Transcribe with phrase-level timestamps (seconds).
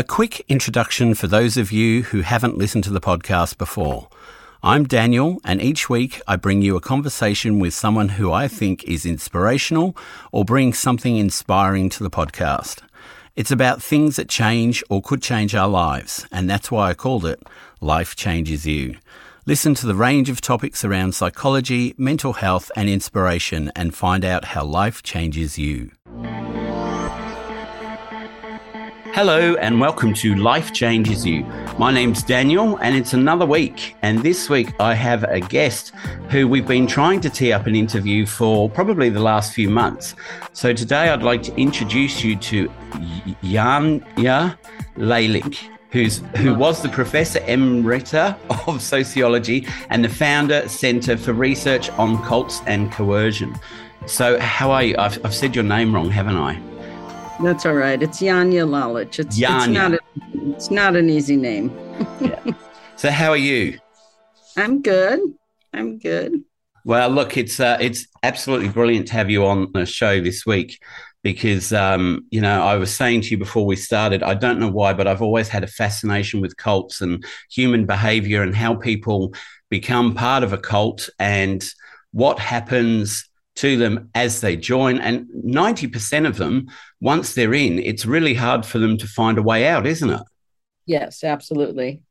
[0.00, 4.08] A quick introduction for those of you who haven't listened to the podcast before.
[4.62, 8.82] I'm Daniel, and each week I bring you a conversation with someone who I think
[8.84, 9.94] is inspirational
[10.32, 12.80] or brings something inspiring to the podcast.
[13.36, 17.26] It's about things that change or could change our lives, and that's why I called
[17.26, 17.42] it
[17.82, 18.96] Life Changes You.
[19.44, 24.46] Listen to the range of topics around psychology, mental health, and inspiration, and find out
[24.46, 25.90] how life changes you.
[29.12, 31.42] Hello, and welcome to Life Changes You.
[31.78, 33.96] My name's Daniel, and it's another week.
[34.02, 35.92] And this week I have a guest
[36.30, 40.14] who we've been trying to tee up an interview for probably the last few months.
[40.52, 42.68] So today I'd like to introduce you to
[43.42, 44.56] Janja
[44.96, 45.58] Lalich.
[45.90, 48.38] Who's, who was the Professor Emerita
[48.68, 53.58] of Sociology and the founder Centre for Research on Cults and Coercion.
[54.06, 54.94] So, how are you?
[54.98, 56.69] I've, I've said your name wrong, haven't I?
[57.42, 58.02] That's all right.
[58.02, 59.18] It's Yanya Lalich.
[59.18, 59.98] It's, it's not a,
[60.50, 61.70] it's not an easy name.
[62.20, 62.38] yeah.
[62.96, 63.78] So how are you?
[64.58, 65.20] I'm good.
[65.72, 66.44] I'm good.
[66.84, 70.82] Well, look, it's uh, it's absolutely brilliant to have you on the show this week
[71.22, 74.70] because um, you know I was saying to you before we started, I don't know
[74.70, 79.34] why, but I've always had a fascination with cults and human behavior and how people
[79.70, 81.66] become part of a cult and
[82.12, 84.98] what happens to them as they join.
[84.98, 86.68] And 90% of them,
[87.00, 90.22] once they're in, it's really hard for them to find a way out, isn't it?
[90.86, 92.02] Yes, absolutely.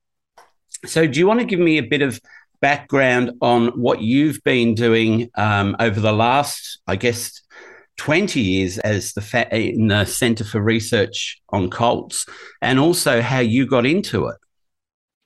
[0.85, 2.19] So, do you want to give me a bit of
[2.61, 7.41] background on what you've been doing um, over the last, I guess,
[7.97, 12.25] 20 years as the fa- in the Center for Research on Cults,
[12.61, 14.37] and also how you got into it?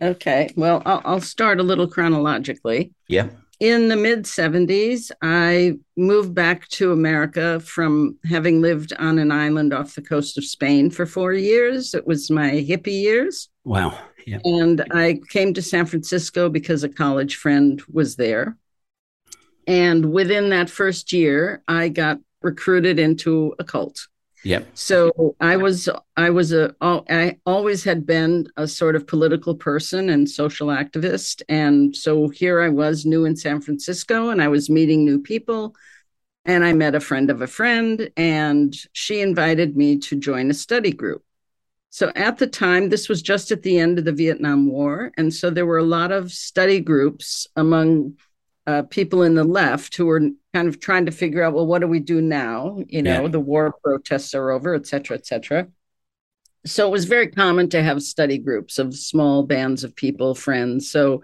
[0.01, 0.49] Okay.
[0.57, 2.91] Well, I'll, I'll start a little chronologically.
[3.07, 9.31] Yeah in the mid 70s, I moved back to America from having lived on an
[9.31, 11.93] island off the coast of Spain for four years.
[11.93, 13.49] It was my hippie years.
[13.63, 13.97] Wow.
[14.25, 14.39] Yeah.
[14.43, 18.57] And I came to San Francisco because a college friend was there.
[19.67, 24.07] And within that first year, I got recruited into a cult.
[24.43, 24.67] Yep.
[24.73, 25.87] So I was
[26.17, 31.41] I was a I always had been a sort of political person and social activist,
[31.47, 35.75] and so here I was new in San Francisco, and I was meeting new people,
[36.45, 40.53] and I met a friend of a friend, and she invited me to join a
[40.53, 41.23] study group.
[41.89, 45.33] So at the time, this was just at the end of the Vietnam War, and
[45.33, 48.17] so there were a lot of study groups among
[48.65, 50.21] uh, people in the left who were
[50.53, 52.79] kind of trying to figure out, well, what do we do now?
[52.87, 53.27] You know, yeah.
[53.27, 55.67] the war protests are over, et cetera, et cetera.
[56.65, 60.89] So it was very common to have study groups of small bands of people, friends.
[60.89, 61.23] So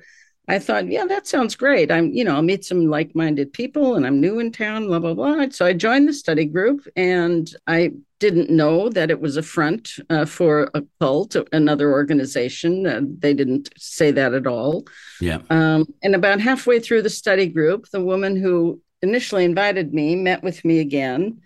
[0.49, 1.91] I thought, yeah, that sounds great.
[1.91, 4.99] I'm, you know, I'll meet some like minded people and I'm new in town, blah,
[4.99, 5.45] blah, blah.
[5.51, 9.95] So I joined the study group and I didn't know that it was a front
[10.09, 12.85] uh, for a cult, another organization.
[12.85, 14.85] Uh, they didn't say that at all.
[15.21, 15.39] Yeah.
[15.49, 20.43] Um, and about halfway through the study group, the woman who initially invited me met
[20.43, 21.41] with me again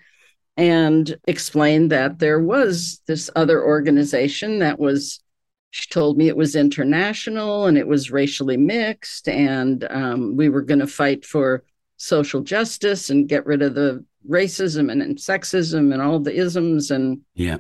[0.57, 5.19] and explained that there was this other organization that was
[5.71, 10.61] she told me it was international and it was racially mixed and um, we were
[10.61, 11.63] going to fight for
[12.03, 16.91] social justice and get rid of the racism and, and sexism and all the isms.
[16.91, 17.59] And yeah.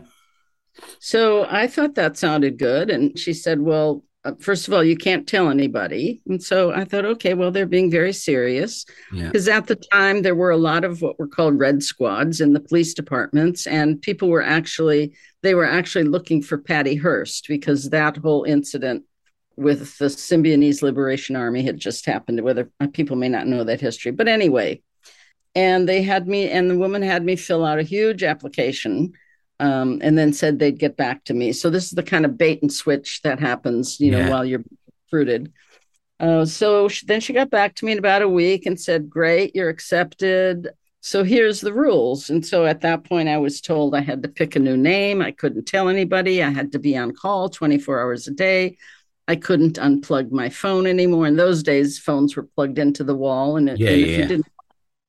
[0.99, 2.89] so i thought that sounded good.
[2.89, 6.21] And she said well uh, first of all you can't tell anybody.
[6.27, 8.85] And so i thought okay well they're being very serious.
[9.11, 9.57] Because yeah.
[9.57, 12.59] at the time there were a lot of what were called red squads in the
[12.59, 13.65] police departments.
[13.65, 19.03] And people were actually they were actually looking for Patty Hearst because that whole incident
[19.55, 22.41] with the Symbionese Liberation Army had just happened.
[22.41, 24.81] Whether uh, people may not know that history, but anyway,
[25.55, 29.13] and they had me, and the woman had me fill out a huge application,
[29.59, 31.51] um, and then said they'd get back to me.
[31.53, 34.29] So this is the kind of bait and switch that happens, you know, yeah.
[34.29, 34.63] while you're
[35.05, 35.51] recruited.
[36.19, 39.09] Uh, so she, then she got back to me in about a week and said,
[39.09, 40.69] "Great, you're accepted
[41.05, 42.29] so here's the rules.
[42.29, 45.21] And so at that point, I was told I had to pick a new name.
[45.21, 46.41] I couldn't tell anybody.
[46.41, 48.77] I had to be on call 24 hours a day.
[49.27, 51.27] I couldn't unplug my phone anymore.
[51.27, 54.17] In those days, phones were plugged into the wall, and, yeah, and if yeah.
[54.17, 54.47] you didn't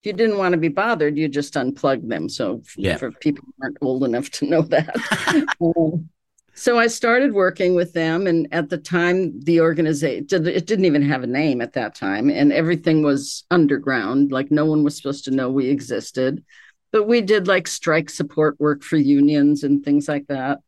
[0.04, 2.28] if you didn't want to be bothered, you just unplugged them.
[2.28, 2.98] So yeah.
[2.98, 5.46] for people who aren't old enough to know that.
[5.60, 6.10] um,
[6.52, 11.02] so I started working with them, and at the time, the organization it didn't even
[11.02, 14.30] have a name at that time, and everything was underground.
[14.30, 16.44] Like no one was supposed to know we existed,
[16.92, 20.60] but we did like strike support work for unions and things like that.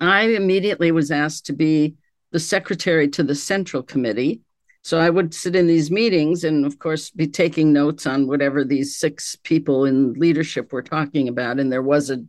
[0.00, 1.94] I immediately was asked to be
[2.32, 4.40] the secretary to the central committee.
[4.82, 8.64] So I would sit in these meetings and, of course, be taking notes on whatever
[8.64, 11.60] these six people in leadership were talking about.
[11.60, 12.24] And there was a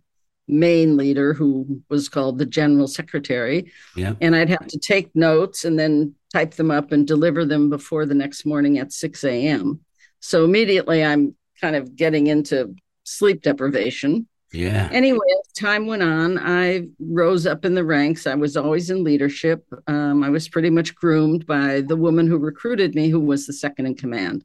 [0.47, 3.71] main leader who was called the general secretary.
[3.95, 4.15] Yeah.
[4.19, 8.05] And I'd have to take notes and then type them up and deliver them before
[8.05, 9.79] the next morning at 6 a.m.
[10.19, 14.27] So immediately I'm kind of getting into sleep deprivation.
[14.51, 14.89] Yeah.
[14.91, 18.27] Anyway, as time went on, I rose up in the ranks.
[18.27, 19.65] I was always in leadership.
[19.87, 23.53] Um, I was pretty much groomed by the woman who recruited me, who was the
[23.53, 24.43] second in command.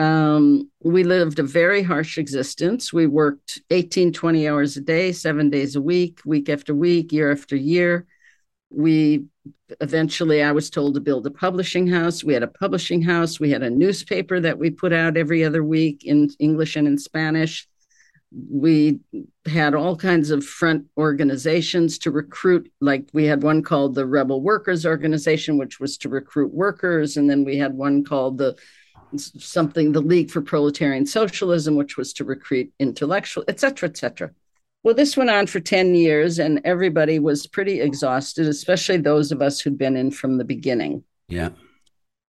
[0.00, 2.92] Um, we lived a very harsh existence.
[2.92, 7.30] We worked 18, 20 hours a day, seven days a week, week after week, year
[7.30, 8.06] after year.
[8.70, 9.26] We
[9.80, 12.24] eventually, I was told to build a publishing house.
[12.24, 13.38] We had a publishing house.
[13.38, 16.98] We had a newspaper that we put out every other week in English and in
[16.98, 17.68] Spanish.
[18.32, 19.00] We
[19.46, 22.70] had all kinds of front organizations to recruit.
[22.80, 27.16] Like we had one called the Rebel Workers Organization, which was to recruit workers.
[27.16, 28.56] And then we had one called the
[29.16, 34.30] something the League for Proletarian Socialism, which was to recruit intellectual, et cetera, et cetera.
[34.82, 39.42] Well, this went on for 10 years, and everybody was pretty exhausted, especially those of
[39.42, 41.04] us who'd been in from the beginning.
[41.28, 41.50] Yeah.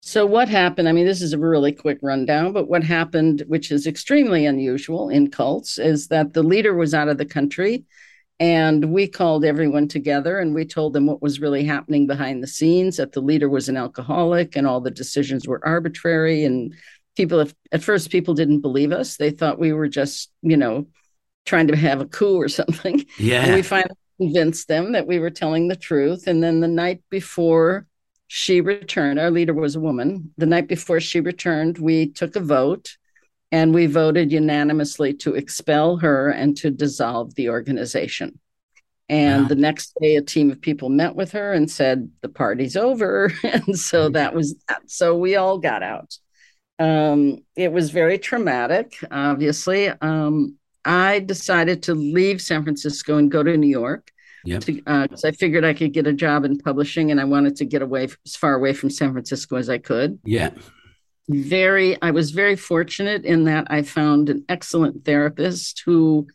[0.02, 0.88] So, what happened?
[0.88, 5.10] I mean, this is a really quick rundown, but what happened, which is extremely unusual
[5.10, 7.84] in cults, is that the leader was out of the country
[8.40, 12.46] and we called everyone together and we told them what was really happening behind the
[12.46, 16.44] scenes that the leader was an alcoholic and all the decisions were arbitrary.
[16.44, 16.74] And
[17.18, 19.18] people, at first, people didn't believe us.
[19.18, 20.86] They thought we were just, you know,
[21.44, 23.04] trying to have a coup or something.
[23.18, 23.44] Yeah.
[23.44, 26.26] And we finally convinced them that we were telling the truth.
[26.26, 27.86] And then the night before
[28.32, 30.32] she returned, our leader was a woman.
[30.38, 32.96] The night before she returned, we took a vote
[33.50, 38.38] and we voted unanimously to expel her and to dissolve the organization.
[39.08, 39.48] And wow.
[39.48, 43.32] the next day, a team of people met with her and said, The party's over.
[43.42, 44.12] and so mm-hmm.
[44.12, 44.82] that was that.
[44.88, 46.16] So we all got out.
[46.78, 49.88] Um, it was very traumatic, obviously.
[49.88, 54.12] Um, I decided to leave San Francisco and go to New York.
[54.44, 54.64] Yep.
[54.64, 57.64] Because uh, I figured I could get a job in publishing and I wanted to
[57.64, 60.18] get away as far away from San Francisco as I could.
[60.24, 60.50] Yeah
[61.30, 66.26] very i was very fortunate in that i found an excellent therapist who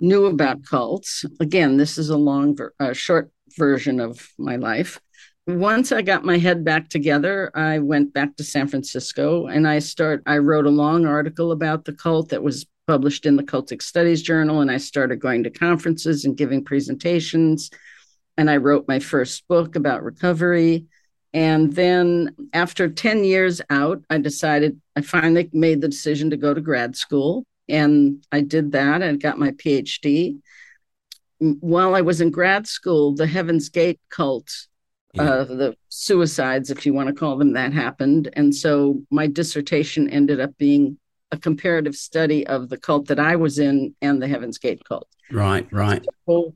[0.00, 5.00] knew about cults again this is a long a short version of my life
[5.48, 9.78] once i got my head back together i went back to san francisco and i
[9.78, 13.82] start i wrote a long article about the cult that was published in the cultic
[13.82, 17.70] studies journal and i started going to conferences and giving presentations
[18.36, 20.86] and i wrote my first book about recovery
[21.34, 26.54] and then after 10 years out, I decided, I finally made the decision to go
[26.54, 27.44] to grad school.
[27.68, 30.38] And I did that and got my PhD.
[31.38, 34.50] While I was in grad school, the Heaven's Gate cult,
[35.18, 38.30] uh, the suicides, if you want to call them that, happened.
[38.32, 40.98] And so my dissertation ended up being
[41.30, 45.08] a comparative study of the cult that I was in and the Heaven's Gate cult.
[45.30, 46.04] Right, right.
[46.26, 46.54] So,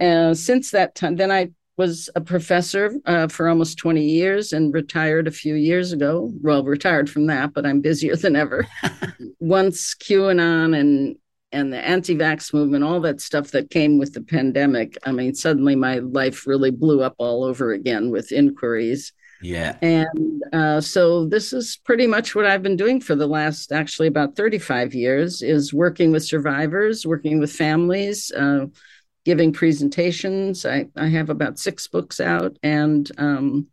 [0.00, 4.72] uh, since that time, then I was a professor uh, for almost 20 years and
[4.72, 6.32] retired a few years ago.
[6.40, 8.66] Well, retired from that, but I'm busier than ever.
[9.40, 11.16] Once QAnon and
[11.52, 15.76] and the anti-vax movement, all that stuff that came with the pandemic, I mean, suddenly
[15.76, 19.12] my life really blew up all over again with inquiries.
[19.42, 19.76] Yeah.
[19.82, 24.08] And uh, so this is pretty much what I've been doing for the last actually
[24.08, 28.66] about 35 years is working with survivors, working with families, uh,
[29.24, 30.64] giving presentations.
[30.64, 33.66] I, I have about six books out, and um,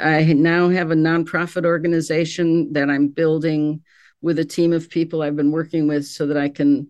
[0.00, 3.82] I now have a nonprofit organization that I'm building
[4.22, 6.88] with a team of people I've been working with so that I can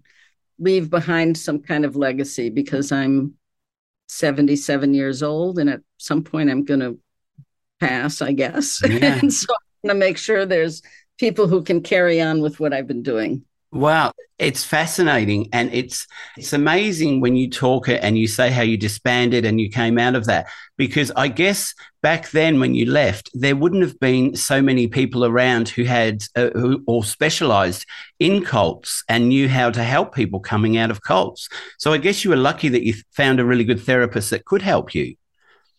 [0.58, 3.34] leave behind some kind of legacy because I'm
[4.08, 6.98] 77 years old and at some point I'm going to
[7.80, 8.80] pass, I guess.
[8.88, 9.18] Yeah.
[9.20, 9.56] and so I
[9.86, 10.82] want to make sure there's
[11.18, 13.44] people who can carry on with what I've been doing.
[13.72, 18.62] Wow, it's fascinating and it's it's amazing when you talk it and you say how
[18.62, 20.46] you disbanded and you came out of that
[20.76, 21.72] because I guess
[22.02, 26.24] back then when you left there wouldn't have been so many people around who had
[26.34, 27.86] uh, who or specialized
[28.18, 31.48] in cults and knew how to help people coming out of cults.
[31.78, 34.62] So I guess you were lucky that you found a really good therapist that could
[34.62, 35.14] help you.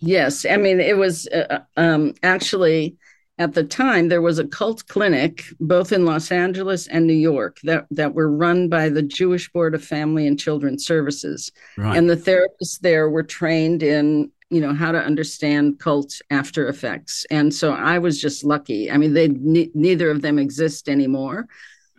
[0.01, 2.97] Yes, I mean it was uh, uh um, actually
[3.37, 7.59] at the time there was a cult clinic both in Los Angeles and New York
[7.63, 11.51] that, that were run by the Jewish Board of Family and Children's Services.
[11.75, 11.97] Right.
[11.97, 17.25] And the therapists there were trained in you know how to understand cult after effects
[17.31, 21.47] and so i was just lucky i mean they ne- neither of them exist anymore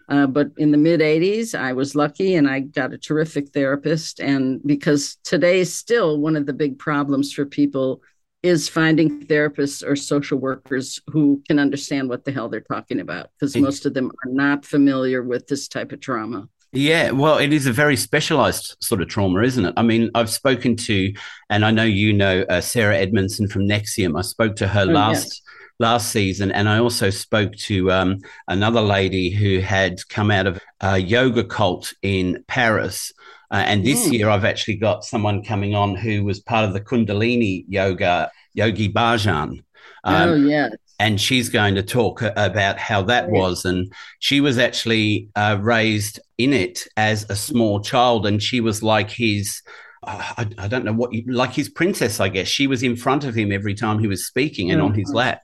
[0.09, 4.21] uh, but in the mid 80s i was lucky and i got a terrific therapist
[4.21, 8.03] and because today still one of the big problems for people
[8.43, 13.31] is finding therapists or social workers who can understand what the hell they're talking about
[13.39, 16.49] because most of them are not familiar with this type of trauma.
[16.73, 19.75] Yeah, well, it is a very specialized sort of trauma, isn't it?
[19.77, 21.13] I mean, I've spoken to,
[21.51, 24.19] and I know you know uh, Sarah Edmondson from NXIVM.
[24.19, 25.27] I spoke to her oh, last.
[25.27, 25.43] Yes.
[25.83, 30.61] Last season, and I also spoke to um, another lady who had come out of
[30.81, 33.13] a yoga cult in Paris,
[33.53, 34.13] uh, and this mm.
[34.13, 38.91] year, I've actually got someone coming on who was part of the Kundalini yoga, Yogi
[38.91, 39.63] Bhajan.
[40.05, 40.71] Um, oh, yeah.
[40.99, 43.65] And she's going to talk about how that was.
[43.65, 48.25] And she was actually uh, raised in it as a small child.
[48.25, 49.61] And she was like his,
[50.05, 52.49] I, I, don't know what, like his princess, I guess.
[52.49, 55.13] She was in front of him every time he was speaking and oh, on his
[55.13, 55.43] lap.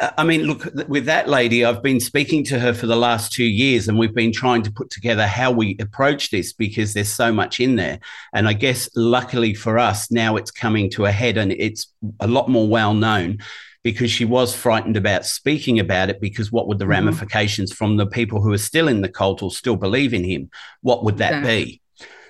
[0.00, 3.44] I mean, look, with that lady, I've been speaking to her for the last two
[3.44, 7.32] years, and we've been trying to put together how we approach this because there's so
[7.32, 7.98] much in there.
[8.32, 12.26] And I guess, luckily for us, now it's coming to a head and it's a
[12.26, 13.38] lot more well known
[13.82, 16.92] because she was frightened about speaking about it because what would the mm-hmm.
[16.92, 20.50] ramifications from the people who are still in the cult or still believe in him?
[20.80, 21.64] What would that exactly.
[21.64, 21.82] be?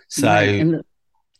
[0.08, 0.26] So.
[0.26, 0.84] Right.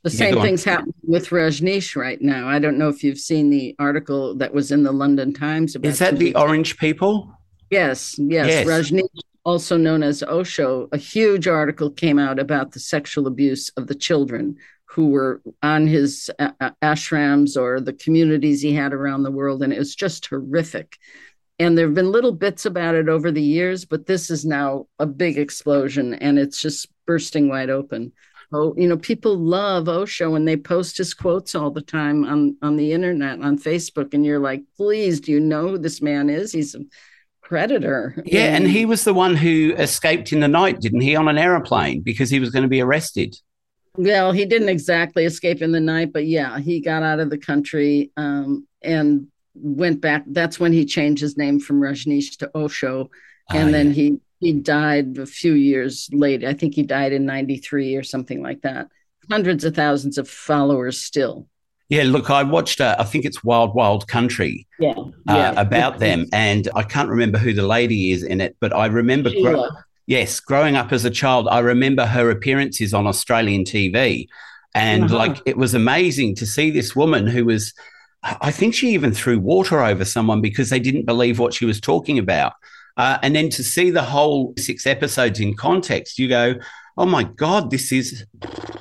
[0.02, 2.49] The same thing's happening with Rajneesh right now.
[2.49, 5.76] I don't know if you've seen the article that was in the London Times.
[5.76, 7.32] About Is that the orange people?
[7.71, 8.49] Yes, yes.
[8.49, 8.66] yes.
[8.66, 13.87] Rajneesh, also known as Osho, a huge article came out about the sexual abuse of
[13.87, 14.56] the children
[14.87, 19.62] who were on his uh, uh, ashrams or the communities he had around the world.
[19.62, 20.99] And it was just horrific.
[21.59, 24.87] And there have been little bits about it over the years, but this is now
[24.99, 28.12] a big explosion and it's just bursting wide open.
[28.52, 32.56] Oh, you know, people love Osho and they post his quotes all the time on
[32.62, 36.28] on the internet, on Facebook, and you're like, please, do you know who this man
[36.28, 36.52] is?
[36.52, 36.80] He's a
[37.42, 38.14] predator.
[38.25, 41.28] Yeah, and, and he was the one who escaped in the night, didn't he, on
[41.28, 43.37] an aeroplane because he was going to be arrested.
[43.97, 47.38] Well, he didn't exactly escape in the night, but yeah, he got out of the
[47.38, 50.25] country um, and went back.
[50.26, 53.11] That's when he changed his name from Rajneesh to Osho,
[53.50, 53.92] and oh, then yeah.
[53.92, 56.49] he he died a few years later.
[56.49, 58.88] I think he died in 93 or something like that.
[59.30, 61.46] Hundreds of thousands of followers still.
[61.88, 65.61] Yeah, look, I watched, uh, I think it's Wild Wild Country yeah, uh, yeah.
[65.61, 66.26] about them.
[66.32, 69.68] And I can't remember who the lady is in it, but I remember, gro-
[70.06, 74.26] yes, growing up as a child, I remember her appearances on Australian TV.
[74.75, 75.16] And uh-huh.
[75.16, 77.75] like, it was amazing to see this woman who was,
[78.25, 81.80] I think she even threw water over someone because they didn't believe what she was
[81.80, 82.54] talking about.
[82.96, 86.54] Uh, and then to see the whole six episodes in context, you go,
[86.96, 88.26] oh my God, this is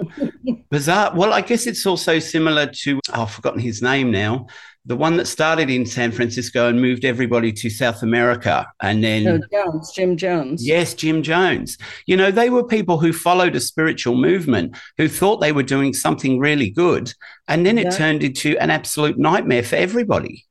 [0.69, 1.13] bizarre.
[1.15, 4.47] Well, I guess it's also similar to, oh, I've forgotten his name now,
[4.85, 8.65] the one that started in San Francisco and moved everybody to South America.
[8.81, 10.65] And then oh, Jones, Jim Jones.
[10.65, 11.77] Yes, Jim Jones.
[12.07, 15.93] You know, they were people who followed a spiritual movement, who thought they were doing
[15.93, 17.13] something really good.
[17.47, 20.45] And then it turned into an absolute nightmare for everybody.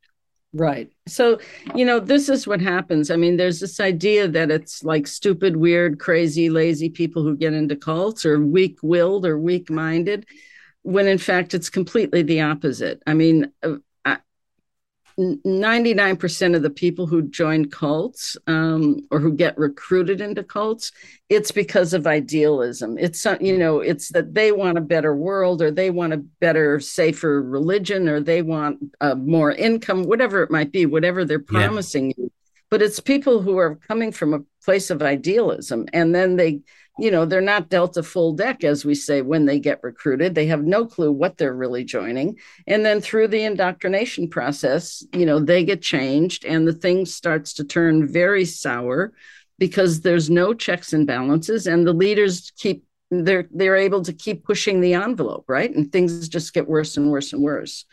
[0.52, 0.90] Right.
[1.07, 1.38] So,
[1.76, 3.11] you know, this is what happens.
[3.11, 7.52] I mean, there's this idea that it's like stupid, weird, crazy, lazy people who get
[7.52, 10.26] into cults or weak willed or weak minded,
[10.83, 13.00] when in fact it's completely the opposite.
[13.07, 13.76] I mean, uh,
[15.19, 20.93] 99% of the people who join cults um, or who get recruited into cults
[21.29, 25.71] it's because of idealism it's you know it's that they want a better world or
[25.71, 30.73] they want a better safer religion or they want uh, more income whatever it might
[30.73, 32.14] be whatever they're promising yeah.
[32.19, 32.33] you
[32.71, 36.61] but it's people who are coming from a place of idealism and then they
[36.99, 40.35] you know they're not dealt a full deck as we say when they get recruited.
[40.35, 42.38] They have no clue what they're really joining.
[42.66, 47.54] And then through the indoctrination process you know they get changed and the thing starts
[47.54, 49.12] to turn very sour
[49.59, 54.44] because there's no checks and balances and the leaders keep they're they're able to keep
[54.44, 55.75] pushing the envelope right?
[55.75, 57.85] And things just get worse and worse and worse.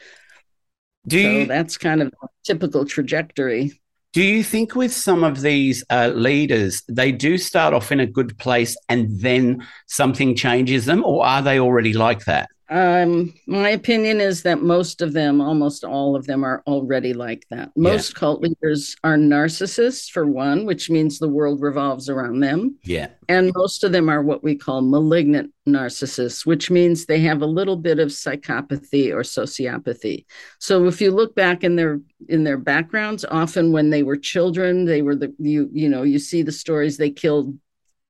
[1.08, 3.80] Do so you, that's kind of a typical trajectory
[4.18, 8.08] do you think with some of these uh, leaders, they do start off in a
[8.08, 12.50] good place and then something changes them, or are they already like that?
[12.70, 17.46] Um, my opinion is that most of them, almost all of them, are already like
[17.50, 17.72] that.
[17.76, 18.20] Most yeah.
[18.20, 22.78] cult leaders are narcissists, for one, which means the world revolves around them.
[22.84, 23.08] Yeah.
[23.30, 27.46] And most of them are what we call malignant narcissists, which means they have a
[27.46, 30.26] little bit of psychopathy or sociopathy.
[30.60, 34.86] So if you look back in their in their backgrounds, often when they were children,
[34.86, 37.58] they were the you you know you see the stories they killed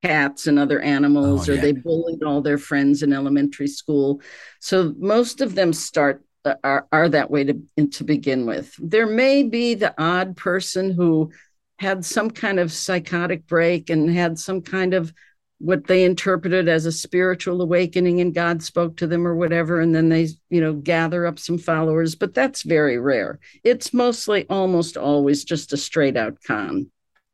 [0.02, 1.58] cats and other animals, oh, yeah.
[1.58, 4.20] or they bullied all their friends in elementary school.
[4.60, 8.74] So most of them start uh, are, are that way to to begin with.
[8.78, 11.32] There may be the odd person who
[11.78, 15.12] had some kind of psychotic break and had some kind of
[15.60, 19.92] what they interpreted as a spiritual awakening and God spoke to them or whatever and
[19.94, 24.96] then they you know gather up some followers but that's very rare it's mostly almost
[24.96, 26.88] always just a straight out con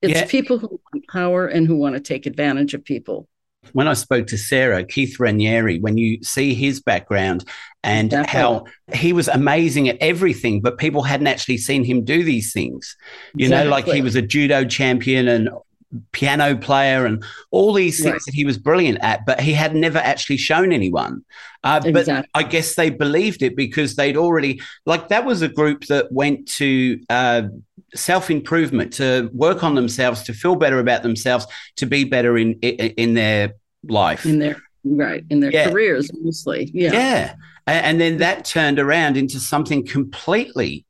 [0.05, 0.27] it's yeah.
[0.27, 3.29] people who want power and who want to take advantage of people.
[3.73, 7.47] When I spoke to Sarah, Keith Raniere, when you see his background
[7.83, 8.41] and Definitely.
[8.41, 12.95] how he was amazing at everything, but people hadn't actually seen him do these things.
[13.35, 13.65] You exactly.
[13.65, 15.49] know, like he was a judo champion and
[16.13, 18.21] piano player and all these things right.
[18.27, 21.25] that he was brilliant at, but he had never actually shown anyone.
[21.63, 22.29] Uh, exactly.
[22.33, 26.13] But I guess they believed it because they'd already, like, that was a group that
[26.13, 27.43] went to uh,
[27.95, 31.47] self improvement, to work on themselves, to feel better about themselves,
[31.77, 33.55] to be better in in, in their
[33.89, 34.27] life.
[34.27, 35.71] In their right in their yeah.
[35.71, 36.71] careers mostly.
[36.75, 36.93] Yeah.
[36.93, 37.35] Yeah.
[37.67, 40.85] And, and, then that turned around into something completely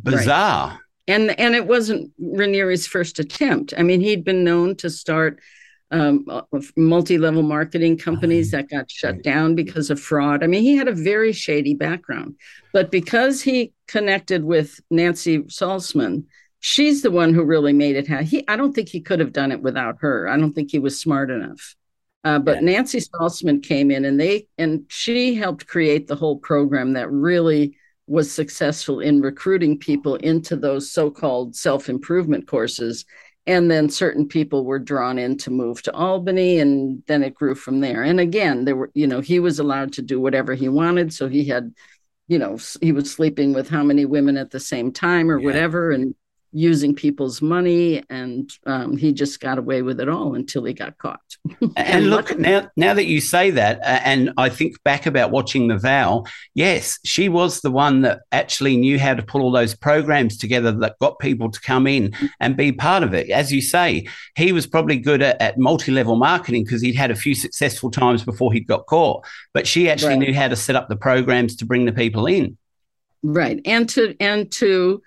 [0.00, 0.68] bizarre.
[0.68, 3.74] Right and and it wasn't Raniere's first attempt.
[3.76, 5.40] I mean, he'd been known to start
[5.90, 6.26] um,
[6.76, 10.42] multi-level marketing companies that got shut down because of fraud.
[10.42, 12.36] I mean, he had a very shady background,
[12.72, 16.24] but because he connected with Nancy Salzman,
[16.58, 18.26] she's the one who really made it happen.
[18.26, 20.26] He, I don't think he could have done it without her.
[20.28, 21.76] I don't think he was smart enough.
[22.24, 22.72] Uh, but yeah.
[22.72, 27.76] Nancy Salzman came in and they and she helped create the whole program that really
[28.06, 33.04] was successful in recruiting people into those so-called self-improvement courses.
[33.46, 37.54] And then certain people were drawn in to move to albany and then it grew
[37.54, 38.02] from there.
[38.02, 41.12] And again there were you know he was allowed to do whatever he wanted.
[41.12, 41.74] So he had
[42.26, 45.44] you know he was sleeping with how many women at the same time or yeah.
[45.44, 45.90] whatever.
[45.90, 46.14] And
[46.54, 50.96] using people's money and um, he just got away with it all until he got
[50.98, 51.20] caught.
[51.60, 55.32] And, and look now now that you say that uh, and i think back about
[55.32, 59.50] watching the vow yes she was the one that actually knew how to pull all
[59.50, 63.30] those programs together that got people to come in and be part of it.
[63.30, 64.06] As you say
[64.36, 68.24] he was probably good at, at multi-level marketing because he'd had a few successful times
[68.24, 70.20] before he'd got caught but she actually right.
[70.20, 72.56] knew how to set up the programs to bring the people in.
[73.24, 75.02] Right and to and to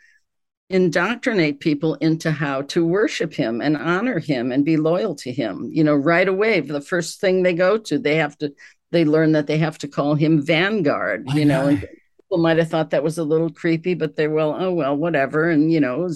[0.70, 5.70] indoctrinate people into how to worship him and honor him and be loyal to him.
[5.72, 8.54] You know right away the first thing they go to they have to
[8.92, 12.70] they learn that they have to call him vanguard you know and people might have
[12.70, 15.50] thought that was a little creepy but they're well oh well whatever.
[15.50, 16.10] And you know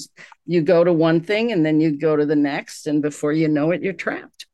[0.45, 3.47] you go to one thing and then you go to the next and before you
[3.47, 4.47] know it you're trapped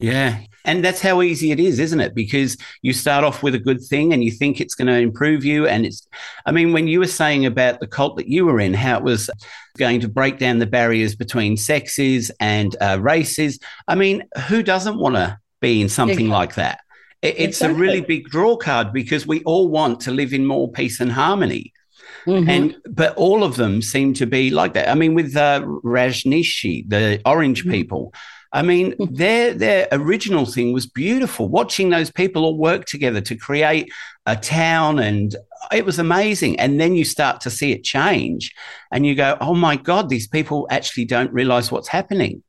[0.00, 0.40] yeah.
[0.64, 2.14] And that's how easy it is, isn't it?
[2.14, 5.44] Because you start off with a good thing and you think it's going to improve
[5.44, 5.66] you.
[5.66, 6.06] And it's,
[6.44, 9.02] I mean, when you were saying about the cult that you were in, how it
[9.02, 9.30] was
[9.78, 13.58] going to break down the barriers between sexes and uh, races,
[13.88, 16.80] I mean, who doesn't want to be in something like that?
[17.22, 17.76] It, it's exactly.
[17.76, 21.10] a really big draw card because we all want to live in more peace and
[21.10, 21.72] harmony.
[22.26, 22.50] Mm-hmm.
[22.50, 24.90] And but all of them seem to be like that.
[24.90, 27.70] I mean, with uh, Rajnishi, the Orange mm-hmm.
[27.70, 28.12] people,
[28.52, 31.48] I mean, their their original thing was beautiful.
[31.48, 33.92] Watching those people all work together to create
[34.26, 35.34] a town, and
[35.72, 36.58] it was amazing.
[36.58, 38.52] And then you start to see it change,
[38.90, 42.42] and you go, "Oh my God, these people actually don't realize what's happening."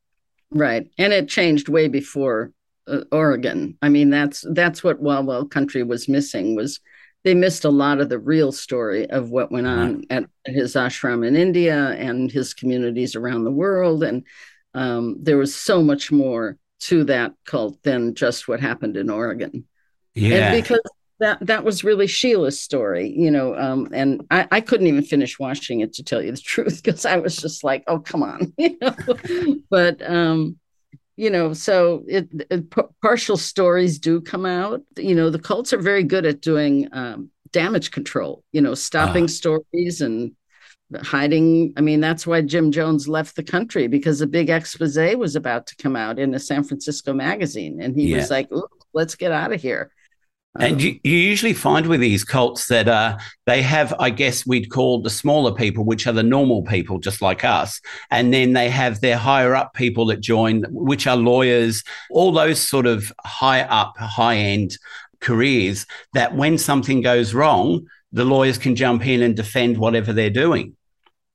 [0.49, 2.51] Right, and it changed way before
[2.87, 3.77] uh, Oregon.
[3.81, 6.79] I mean, that's that's what Wild Wild Country was missing was
[7.23, 11.25] they missed a lot of the real story of what went on at his ashram
[11.25, 14.23] in India and his communities around the world, and
[14.73, 19.65] um, there was so much more to that cult than just what happened in Oregon.
[20.13, 20.53] Yeah.
[20.53, 20.81] And because
[21.19, 25.39] that that was really Sheila's story, you know, um, and I, I couldn't even finish
[25.39, 28.53] watching it to tell you the truth because I was just like, oh come on,
[28.57, 29.59] you know.
[29.69, 30.57] but um,
[31.15, 34.81] you know, so it, it p- partial stories do come out.
[34.97, 38.43] You know, the cults are very good at doing um, damage control.
[38.51, 39.27] You know, stopping uh.
[39.27, 40.31] stories and
[41.01, 41.73] hiding.
[41.77, 45.67] I mean, that's why Jim Jones left the country because a big expose was about
[45.67, 47.81] to come out in a San Francisco magazine.
[47.81, 48.17] And he yeah.
[48.17, 48.49] was like,
[48.93, 49.91] let's get out of here.
[50.59, 54.45] And um, you, you, usually find with these cults that uh, they have, I guess
[54.45, 57.79] we'd call the smaller people, which are the normal people, just like us.
[58.09, 62.67] And then they have their higher up people that join, which are lawyers, all those
[62.67, 64.77] sort of high up, high end
[65.21, 70.29] careers that when something goes wrong, the lawyers can jump in and defend whatever they're
[70.29, 70.75] doing.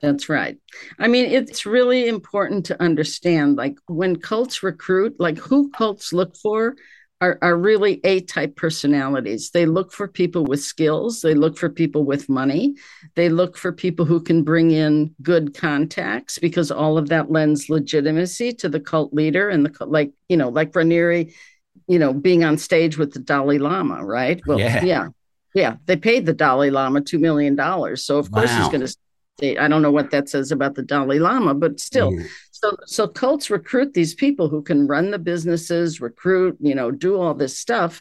[0.00, 0.58] That's right.
[0.98, 6.36] I mean, it's really important to understand like when cults recruit, like who cults look
[6.36, 6.76] for
[7.22, 9.50] are, are really A type personalities.
[9.50, 12.74] They look for people with skills, they look for people with money,
[13.14, 17.70] they look for people who can bring in good contacts because all of that lends
[17.70, 21.32] legitimacy to the cult leader and the like, you know, like Raniere,
[21.86, 24.42] you know, being on stage with the Dalai Lama, right?
[24.46, 24.84] Well, yeah.
[24.84, 25.08] yeah.
[25.54, 27.56] Yeah, they paid the Dalai Lama $2 million.
[27.96, 28.94] So, of course, he's going to
[29.42, 32.12] I don't know what that says about the Dalai Lama, but still.
[32.12, 32.26] Mm.
[32.50, 37.20] So so cults recruit these people who can run the businesses, recruit, you know, do
[37.20, 38.00] all this stuff,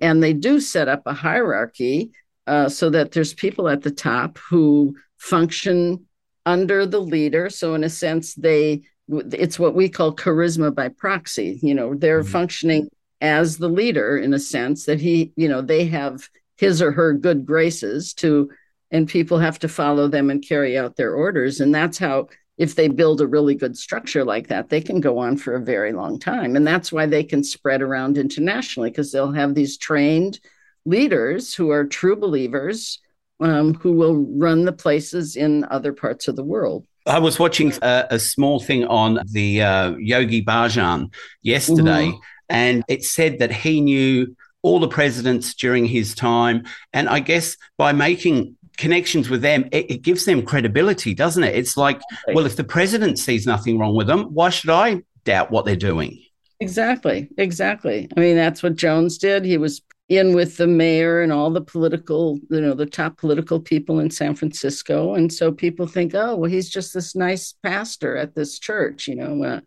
[0.00, 2.12] and they do set up a hierarchy
[2.46, 6.04] uh, so that there's people at the top who function
[6.44, 7.48] under the leader.
[7.48, 11.58] So in a sense, they it's what we call charisma by proxy.
[11.62, 12.28] You know, they're mm.
[12.28, 12.88] functioning
[13.20, 17.14] as the leader in a sense that he, you know, they have his or her
[17.14, 18.50] good graces to,
[18.94, 21.60] and people have to follow them and carry out their orders.
[21.60, 22.28] And that's how,
[22.58, 25.60] if they build a really good structure like that, they can go on for a
[25.60, 26.54] very long time.
[26.54, 30.38] And that's why they can spread around internationally because they'll have these trained
[30.84, 33.00] leaders who are true believers
[33.40, 36.86] um, who will run the places in other parts of the world.
[37.04, 42.18] I was watching a, a small thing on the uh, Yogi Bhajan yesterday, mm-hmm.
[42.48, 46.62] and it said that he knew all the presidents during his time.
[46.92, 51.54] And I guess by making connections with them, it, it gives them credibility, doesn't it?
[51.54, 52.00] It's like,
[52.32, 55.76] well, if the president sees nothing wrong with them, why should I doubt what they're
[55.76, 56.20] doing?
[56.60, 57.28] Exactly.
[57.36, 58.08] Exactly.
[58.16, 59.44] I mean, that's what Jones did.
[59.44, 63.58] He was in with the mayor and all the political, you know, the top political
[63.58, 65.14] people in San Francisco.
[65.14, 69.16] And so people think, oh, well, he's just this nice pastor at this church, you
[69.16, 69.42] know.
[69.42, 69.60] Uh,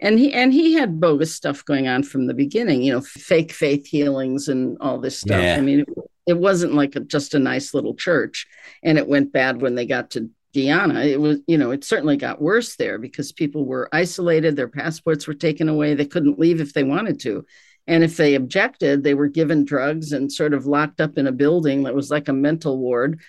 [0.00, 3.52] and he and he had bogus stuff going on from the beginning, you know, fake
[3.52, 5.42] faith healings and all this stuff.
[5.42, 5.56] Yeah.
[5.56, 5.88] I mean, it,
[6.26, 8.46] it wasn't like a, just a nice little church,
[8.82, 11.00] and it went bad when they got to Guyana.
[11.00, 15.26] It was, you know, it certainly got worse there because people were isolated, their passports
[15.26, 17.44] were taken away, they couldn't leave if they wanted to.
[17.86, 21.32] And if they objected, they were given drugs and sort of locked up in a
[21.32, 23.20] building that was like a mental ward.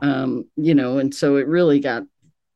[0.00, 2.04] Um, you know, and so it really got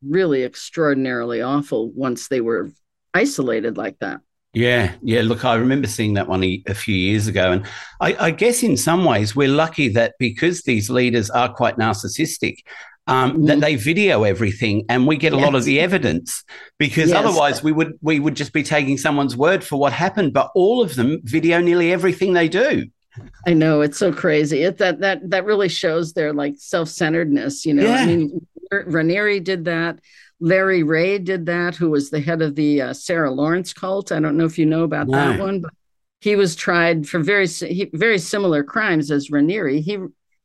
[0.07, 2.71] really extraordinarily awful once they were
[3.15, 4.21] isolated like that.
[4.53, 5.23] Yeah, yeah.
[5.23, 7.53] Look, I remember seeing that one a, few years ago.
[7.53, 7.67] And
[8.01, 12.57] I, I, guess in some ways, we're lucky that because these leaders are quite narcissistic,
[13.11, 13.45] um, mm-hmm.
[13.47, 15.45] that they video everything and we get a yes.
[15.45, 16.45] lot of the evidence
[16.79, 17.19] because yes.
[17.19, 20.81] otherwise we would we would just be taking someone's word for what happened but all
[20.81, 22.87] of them video nearly everything they do
[23.47, 27.75] i know it's so crazy it that that that really shows their like self-centeredness you
[27.75, 27.95] know yeah.
[27.97, 29.99] i mean Raniere did that
[30.41, 34.19] larry ray did that who was the head of the uh, sarah lawrence cult i
[34.19, 35.73] don't know if you know about that one but
[36.21, 37.47] he was tried for very
[37.93, 39.81] very similar crimes as Raniere.
[39.81, 39.99] he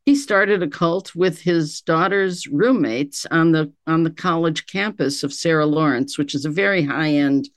[0.06, 5.32] he started a cult with his daughter's roommates on the on the college campus of
[5.34, 7.48] Sarah Lawrence, which is a very high end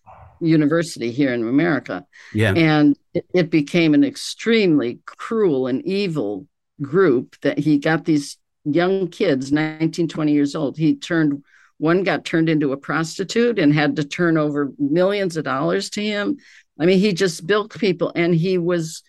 [0.41, 2.05] university here in America.
[2.33, 6.47] Yeah, and it, it, became an extremely cruel and evil
[6.81, 10.77] group that he got these young kids, 19, 20 years old.
[10.77, 11.43] He turned
[11.79, 16.03] one got turned into a prostitute and had to turn over millions of dollars to
[16.03, 16.37] him.
[16.79, 19.01] I mean, he just bilked people, and he was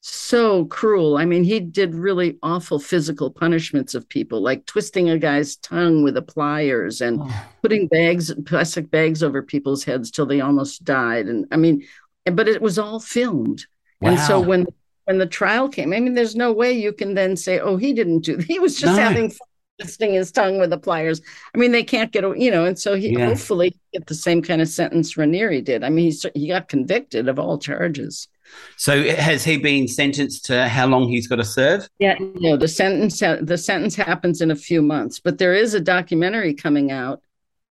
[0.00, 1.16] so cruel.
[1.16, 6.02] I mean, he did really awful physical punishments of people, like twisting a guy's tongue
[6.02, 7.46] with a pliers and oh.
[7.62, 11.26] putting bags, plastic bags over people's heads till they almost died.
[11.26, 11.84] And I mean,
[12.24, 13.66] but it was all filmed.
[14.00, 14.10] Wow.
[14.10, 14.66] And so when
[15.04, 17.92] when the trial came, I mean, there's no way you can then say, "Oh, he
[17.92, 19.02] didn't do." He was just no.
[19.02, 19.47] having fun
[19.78, 21.20] twisting his tongue with the pliers.
[21.54, 23.26] I mean, they can't get, you know, and so he yeah.
[23.26, 25.84] hopefully get the same kind of sentence Raniere did.
[25.84, 28.28] I mean, he he got convicted of all charges.
[28.76, 31.88] So has he been sentenced to how long he's got to serve?
[31.98, 35.80] Yeah, no, the sentence the sentence happens in a few months, but there is a
[35.80, 37.20] documentary coming out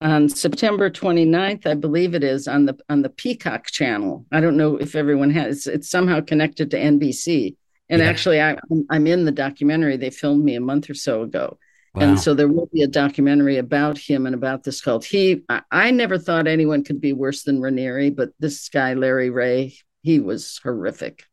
[0.01, 4.27] on September 29th, I believe it is, on the on the Peacock channel.
[4.33, 7.57] I don't know if everyone has it's somehow connected to NBC.
[7.89, 8.09] And yeah.
[8.09, 8.59] actually I
[8.91, 9.97] I'm in the documentary.
[9.97, 11.59] They filmed me a month or so ago.
[11.97, 12.03] Wow.
[12.03, 15.03] And so there will be a documentary about him and about this cult.
[15.05, 19.31] He, I, I, never thought anyone could be worse than Raniere, but this guy, Larry
[19.31, 21.25] Ray, he was horrific.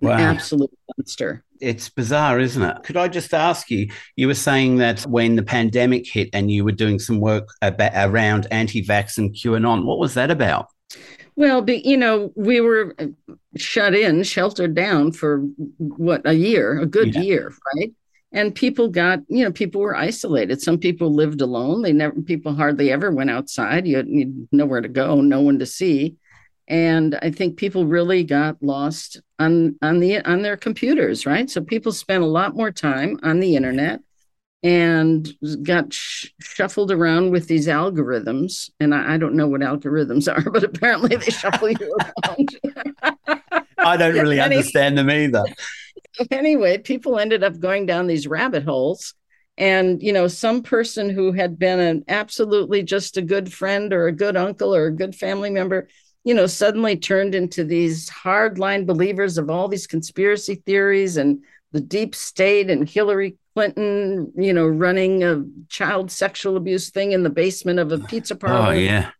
[0.00, 0.12] Wow.
[0.12, 1.44] absolute monster.
[1.60, 2.82] It's bizarre, isn't it?
[2.82, 3.88] Could I just ask you?
[4.14, 7.92] You were saying that when the pandemic hit and you were doing some work about,
[7.94, 10.68] around anti vax and QAnon, what was that about?
[11.34, 13.06] Well, you know, we were uh,
[13.56, 15.40] shut in, sheltered down for
[15.78, 17.20] what, a year, a good yeah.
[17.20, 17.92] year, right?
[18.32, 20.60] And people got, you know, people were isolated.
[20.60, 21.82] Some people lived alone.
[21.82, 23.86] They never, people hardly ever went outside.
[23.86, 24.08] You had,
[24.52, 26.16] nowhere to go, no one to see
[26.68, 31.60] and i think people really got lost on on the on their computers right so
[31.60, 34.00] people spent a lot more time on the internet
[34.62, 40.32] and got sh- shuffled around with these algorithms and I, I, don't know what algorithms
[40.46, 42.56] are but apparently they shuffle you around
[43.78, 45.44] i don't really understand them either
[46.30, 49.14] anyway people ended up going down these rabbit holes
[49.58, 54.06] and you know some person who had been an absolutely just a good friend or
[54.06, 55.88] a good uncle or a good family member
[56.26, 61.80] you know, suddenly turned into these hardline believers of all these conspiracy theories and the
[61.80, 67.30] deep state and Hillary Clinton, you know, running a child sexual abuse thing in the
[67.30, 68.66] basement of a pizza oh, parlor.
[68.66, 69.10] Oh, yeah.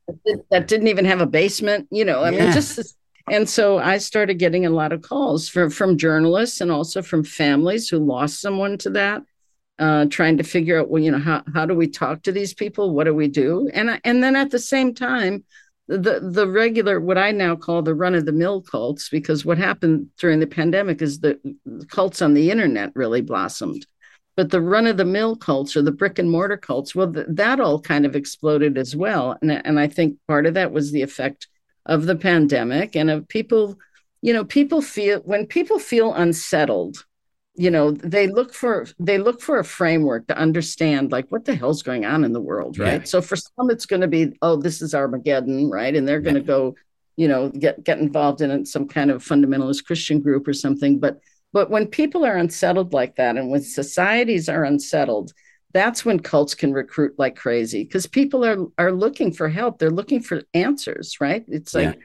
[0.51, 2.47] That, did, not even have a basement, you know, I yeah.
[2.47, 2.97] mean, just
[3.29, 7.25] and so I started getting a lot of calls from from journalists and also from
[7.25, 9.23] families who lost someone to that,
[9.79, 12.55] uh, trying to figure out, well, you know, how how do we talk to these
[12.55, 12.95] people?
[12.95, 13.69] What do we do?
[13.75, 15.45] And and then at the same time,
[15.89, 19.59] the the regular what I now call the run of the mill cults because what
[19.59, 21.39] happened during the pandemic is the
[21.91, 23.87] cults on the internet really blossomed.
[24.37, 27.27] But the run of the mill cults or the brick and mortar cults, well, th-
[27.31, 29.37] that all kind of exploded as well.
[29.41, 31.49] And, and I think part of that was the effect
[31.87, 33.79] of the pandemic and of people,
[34.23, 37.05] you know, people feel when people feel unsettled,
[37.57, 41.55] you know they look for they look for a framework to understand like what the
[41.55, 43.09] hell's going on in the world right?
[43.09, 45.95] So for some it's going to be oh this is armageddon right?
[45.95, 46.75] And they're going to go
[47.17, 50.99] you know get get involved in some kind of fundamentalist christian group or something.
[50.99, 51.19] But
[51.53, 55.33] but when people are unsettled like that and when societies are unsettled
[55.77, 59.91] that's when cults can recruit like crazy because people are are looking for help they're
[59.91, 62.01] looking for answers right it's like yeah.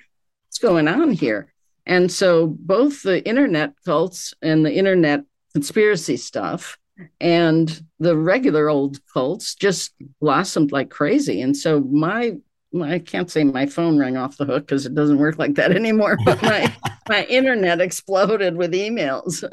[0.45, 1.53] what's going on here
[1.85, 6.77] and so both the internet cults and the internet conspiracy stuff
[7.21, 12.35] and the regular old cults just blossomed like crazy and so my
[12.81, 15.71] I can't say my phone rang off the hook because it doesn't work like that
[15.75, 16.17] anymore.
[16.23, 16.73] But my
[17.11, 19.43] my internet exploded with emails,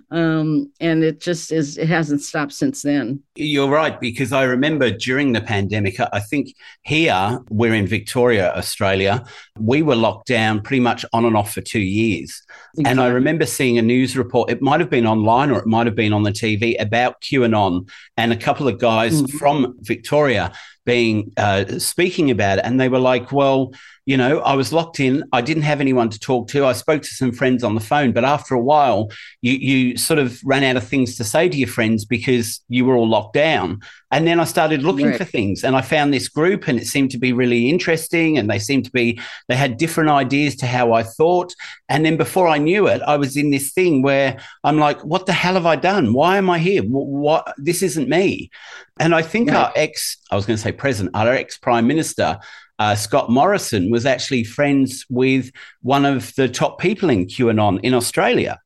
[0.10, 1.76] um, and it just is.
[1.76, 3.22] It hasn't stopped since then.
[3.36, 6.00] You're right because I remember during the pandemic.
[6.00, 9.22] I think here we're in Victoria, Australia.
[9.58, 12.42] We were locked down pretty much on and off for two years,
[12.78, 12.90] exactly.
[12.90, 14.50] and I remember seeing a news report.
[14.50, 17.88] It might have been online or it might have been on the TV about QAnon,
[18.16, 19.36] and a couple of guys mm-hmm.
[19.36, 20.52] from Victoria
[20.86, 23.74] being uh, speaking about it, and they were like, "Well,
[24.08, 25.22] you know, I was locked in.
[25.34, 26.64] I didn't have anyone to talk to.
[26.64, 29.10] I spoke to some friends on the phone, but after a while,
[29.42, 32.86] you you sort of ran out of things to say to your friends because you
[32.86, 33.80] were all locked down.
[34.10, 35.18] And then I started looking right.
[35.18, 38.38] for things, and I found this group, and it seemed to be really interesting.
[38.38, 41.54] And they seemed to be they had different ideas to how I thought.
[41.90, 45.26] And then before I knew it, I was in this thing where I'm like, "What
[45.26, 46.14] the hell have I done?
[46.14, 46.82] Why am I here?
[46.82, 47.52] What?
[47.58, 48.50] This isn't me."
[48.98, 49.58] And I think right.
[49.58, 52.38] our ex, I was going to say president, our ex prime minister
[52.78, 55.50] uh, Scott Morrison was actually friends with
[55.82, 58.60] one of the top people in QAnon in Australia.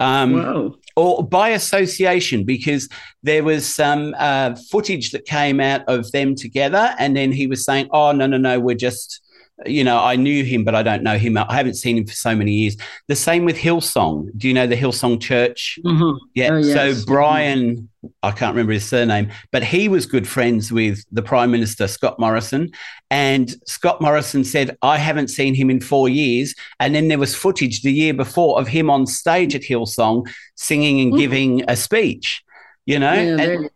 [0.00, 2.88] Um, or by association, because
[3.22, 7.64] there was some uh, footage that came out of them together, and then he was
[7.64, 9.20] saying, "Oh no, no, no, we're just."
[9.66, 11.36] You know, I knew him, but I don't know him.
[11.36, 12.76] I haven't seen him for so many years.
[13.08, 14.30] The same with Hillsong.
[14.36, 15.78] Do you know the Hillsong Church?
[15.84, 16.16] Mm-hmm.
[16.34, 16.50] Yeah.
[16.52, 16.74] Oh, yes.
[16.96, 17.88] So Brian
[18.22, 22.18] I can't remember his surname, but he was good friends with the Prime Minister, Scott
[22.18, 22.70] Morrison.
[23.10, 26.54] And Scott Morrison said, I haven't seen him in four years.
[26.78, 31.00] And then there was footage the year before of him on stage at Hillsong singing
[31.00, 31.18] and mm.
[31.18, 32.42] giving a speech,
[32.86, 33.14] you know?
[33.14, 33.70] Yeah, and,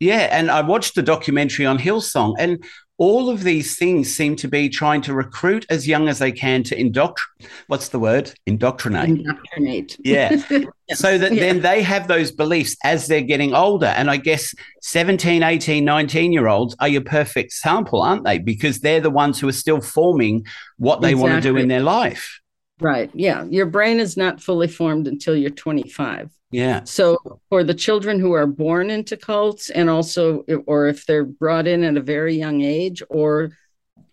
[0.00, 0.28] yeah.
[0.30, 2.36] And I watched the documentary on Hillsong.
[2.38, 2.64] And
[2.98, 6.64] all of these things seem to be trying to recruit as young as they can
[6.64, 7.50] to indoctrinate.
[7.68, 8.32] What's the word?
[8.44, 9.08] Indoctrinate.
[9.08, 9.96] Indoctrinate.
[10.04, 10.42] Yeah.
[10.94, 11.40] So that yeah.
[11.40, 13.88] then they have those beliefs as they're getting older.
[13.88, 18.38] And I guess 17, 18, 19 year olds are your perfect sample, aren't they?
[18.38, 20.46] Because they're the ones who are still forming
[20.78, 21.30] what they exactly.
[21.30, 22.40] want to do in their life.
[22.80, 23.10] Right.
[23.12, 23.44] Yeah.
[23.50, 26.30] Your brain is not fully formed until you're 25.
[26.50, 26.84] Yeah.
[26.84, 31.66] So for the children who are born into cults and also or if they're brought
[31.66, 33.50] in at a very young age or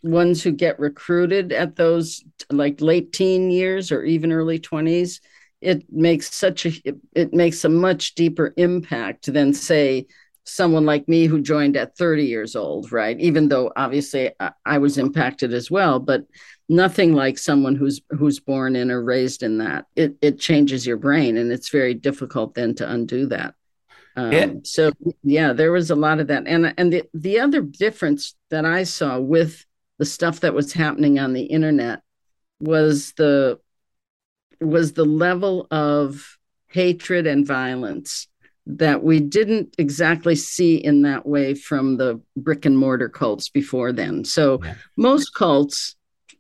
[0.03, 5.21] ones who get recruited at those like late teen years or even early 20s,
[5.61, 6.73] it makes such a
[7.13, 10.05] it, makes a much deeper impact than say
[10.43, 13.19] someone like me who joined at 30 years old, right?
[13.19, 16.21] Even though obviously I, I was impacted as well, but
[16.67, 20.97] nothing like someone who's who's born in or raised in that it it changes your
[20.97, 23.53] brain and it's very difficult then to undo that
[24.15, 24.47] um, yeah.
[24.63, 24.91] so
[25.23, 28.83] yeah there was a lot of that and and the, the other difference that i
[28.83, 29.65] saw with
[29.99, 32.01] the stuff that was happening on the internet
[32.59, 33.59] was the
[34.59, 38.27] was the level of hatred and violence
[38.67, 43.91] that we didn't exactly see in that way from the brick and mortar cults before
[43.91, 44.73] then so yeah.
[44.97, 45.95] most cults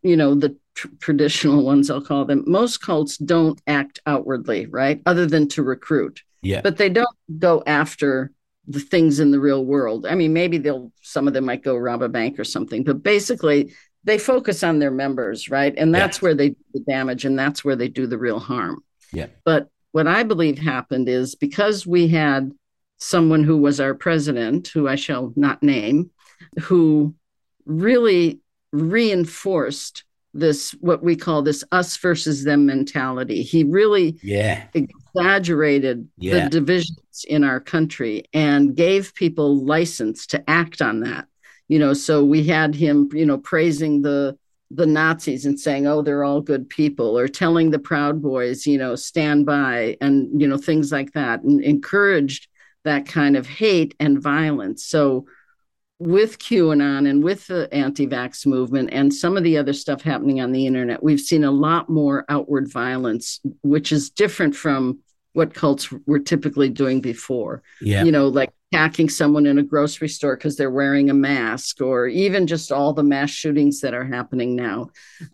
[0.05, 5.01] you know the tr- traditional ones i'll call them most cults don't act outwardly right?
[5.05, 6.21] Other than to recruit.
[6.41, 6.61] Yeah.
[6.61, 8.31] But they don't go after
[8.67, 10.05] the things in the real world.
[10.05, 13.03] I mean maybe they'll some of them might go rob a bank or something but
[13.03, 15.73] basically they focus on their members right?
[15.75, 16.21] And that's yeah.
[16.21, 18.83] where they do the damage and that's where they do the real harm.
[19.11, 19.27] Yeah.
[19.43, 22.51] But what i believe happened is because we had
[22.97, 26.11] someone who was our president who i shall not name
[26.63, 27.15] who
[27.65, 28.41] really
[28.81, 33.41] reinforced this what we call this us versus them mentality.
[33.41, 36.43] He really yeah exaggerated yeah.
[36.43, 41.27] the divisions in our country and gave people license to act on that.
[41.67, 44.37] You know, so we had him, you know, praising the
[44.71, 48.77] the Nazis and saying, "Oh, they're all good people," or telling the Proud Boys, you
[48.77, 52.47] know, stand by, and you know, things like that, and encouraged
[52.83, 54.85] that kind of hate and violence.
[54.85, 55.25] So
[55.99, 60.41] with QAnon and with the anti vax movement and some of the other stuff happening
[60.41, 64.99] on the internet, we've seen a lot more outward violence, which is different from
[65.33, 67.61] what cults were typically doing before.
[67.81, 68.03] Yeah.
[68.03, 72.07] You know, like attacking someone in a grocery store because they're wearing a mask, or
[72.07, 74.89] even just all the mass shootings that are happening now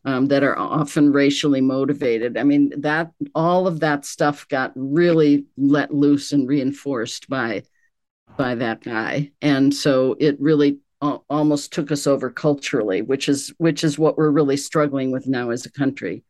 [0.05, 2.37] um, that are often racially motivated.
[2.37, 7.63] I mean, that all of that stuff got really let loose and reinforced by
[8.41, 10.79] by that guy, and so it really
[11.29, 15.51] almost took us over culturally, which is which is what we're really struggling with now
[15.51, 16.23] as a country.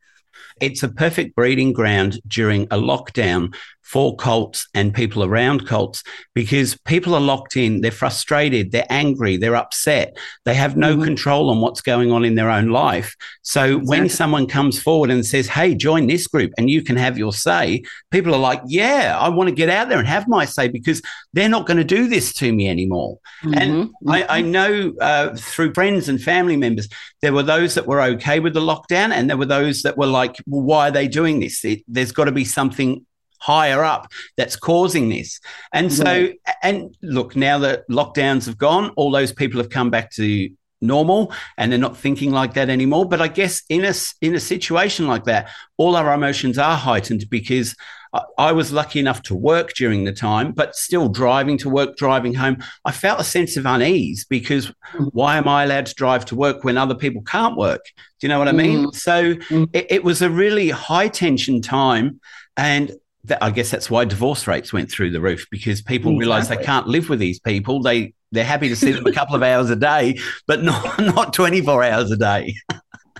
[0.59, 3.55] It's a perfect breeding ground during a lockdown
[3.91, 6.01] for cults and people around cults
[6.33, 11.03] because people are locked in, they're frustrated, they're angry, they're upset, they have no mm-hmm.
[11.03, 13.13] control on what's going on in their own life.
[13.41, 13.87] So exactly.
[13.89, 17.33] when someone comes forward and says, Hey, join this group and you can have your
[17.33, 20.69] say, people are like, Yeah, I want to get out there and have my say
[20.69, 21.01] because
[21.33, 23.19] they're not going to do this to me anymore.
[23.43, 23.57] Mm-hmm.
[23.57, 24.09] And mm-hmm.
[24.09, 26.87] I, I, know uh, through friends and family members,
[27.21, 30.07] there were those that were okay with the lockdown and there were those that were
[30.07, 31.65] like, well, Why are they doing this?
[31.65, 33.05] It, there's got to be something
[33.41, 35.39] higher up that's causing this.
[35.73, 36.29] And so,
[36.61, 40.49] and look, now that lockdowns have gone, all those people have come back to
[40.81, 44.39] normal and they're not thinking like that anymore but i guess in a in a
[44.39, 47.75] situation like that all our emotions are heightened because
[48.13, 51.97] I, I was lucky enough to work during the time but still driving to work
[51.97, 55.09] driving home i felt a sense of unease because mm.
[55.13, 57.85] why am i allowed to drive to work when other people can't work
[58.19, 58.95] do you know what i mean mm.
[58.95, 59.69] so mm.
[59.73, 62.19] It, it was a really high tension time
[62.57, 62.91] and
[63.25, 66.19] that, I guess that's why divorce rates went through the roof because people exactly.
[66.19, 67.81] realize they can't live with these people.
[67.81, 71.33] They they're happy to see them a couple of hours a day, but not not
[71.33, 72.55] 24 hours a day.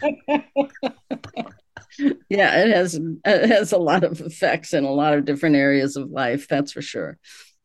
[2.30, 5.96] yeah, it has it has a lot of effects in a lot of different areas
[5.96, 7.18] of life, that's for sure.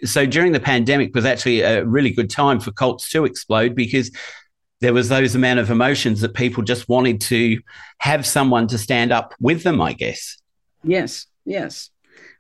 [0.05, 4.11] So during the pandemic was actually a really good time for cults to explode because
[4.81, 7.61] there was those amount of emotions that people just wanted to
[7.99, 10.37] have someone to stand up with them, I guess.
[10.85, 11.91] Yes, yes.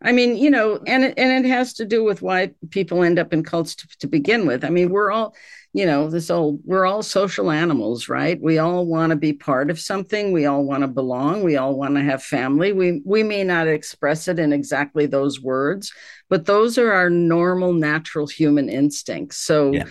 [0.02, 3.18] I mean, you know, and it, and it has to do with why people end
[3.18, 4.64] up in cults to, to begin with.
[4.64, 5.34] I mean, we're all,
[5.72, 8.40] you know, this old, we're all social animals, right?
[8.40, 10.32] We all want to be part of something.
[10.32, 11.42] We all want to belong.
[11.42, 12.72] We all want to have family.
[12.72, 15.92] We we may not express it in exactly those words,
[16.28, 19.38] but those are our normal, natural human instincts.
[19.38, 19.72] So.
[19.72, 19.84] Yeah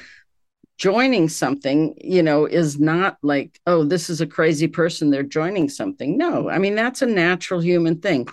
[0.77, 5.69] joining something you know is not like oh this is a crazy person they're joining
[5.69, 8.27] something no i mean that's a natural human thing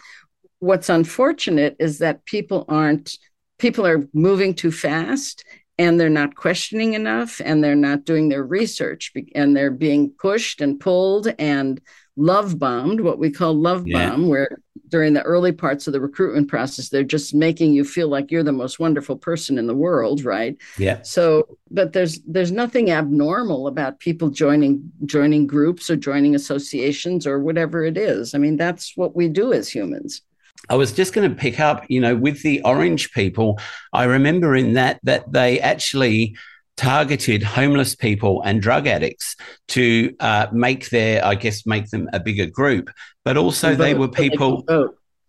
[0.62, 3.18] what's unfortunate is that people aren't
[3.58, 5.44] people are moving too fast
[5.76, 10.60] and they're not questioning enough and they're not doing their research and they're being pushed
[10.60, 11.80] and pulled and
[12.16, 14.10] love bombed what we call love yeah.
[14.10, 18.06] bomb where during the early parts of the recruitment process they're just making you feel
[18.06, 20.56] like you're the most wonderful person in the world right?
[20.78, 21.02] Yeah.
[21.02, 27.40] So but there's there's nothing abnormal about people joining joining groups or joining associations or
[27.40, 28.32] whatever it is.
[28.32, 30.22] I mean that's what we do as humans
[30.68, 33.58] I was just going to pick up, you know, with the orange people,
[33.92, 36.36] I remember in that that they actually
[36.76, 39.36] targeted homeless people and drug addicts
[39.68, 42.90] to uh, make their, I guess, make them a bigger group.
[43.24, 44.64] But also, they were people.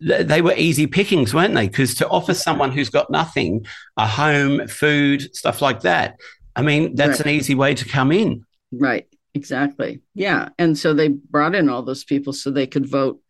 [0.00, 1.68] They were easy pickings, weren't they?
[1.68, 3.64] Because to offer someone who's got nothing,
[3.96, 6.16] a home, food, stuff like that,
[6.56, 7.26] I mean, that's right.
[7.26, 8.44] an easy way to come in.
[8.72, 9.06] Right.
[9.34, 10.00] Exactly.
[10.14, 10.50] Yeah.
[10.58, 13.20] And so they brought in all those people so they could vote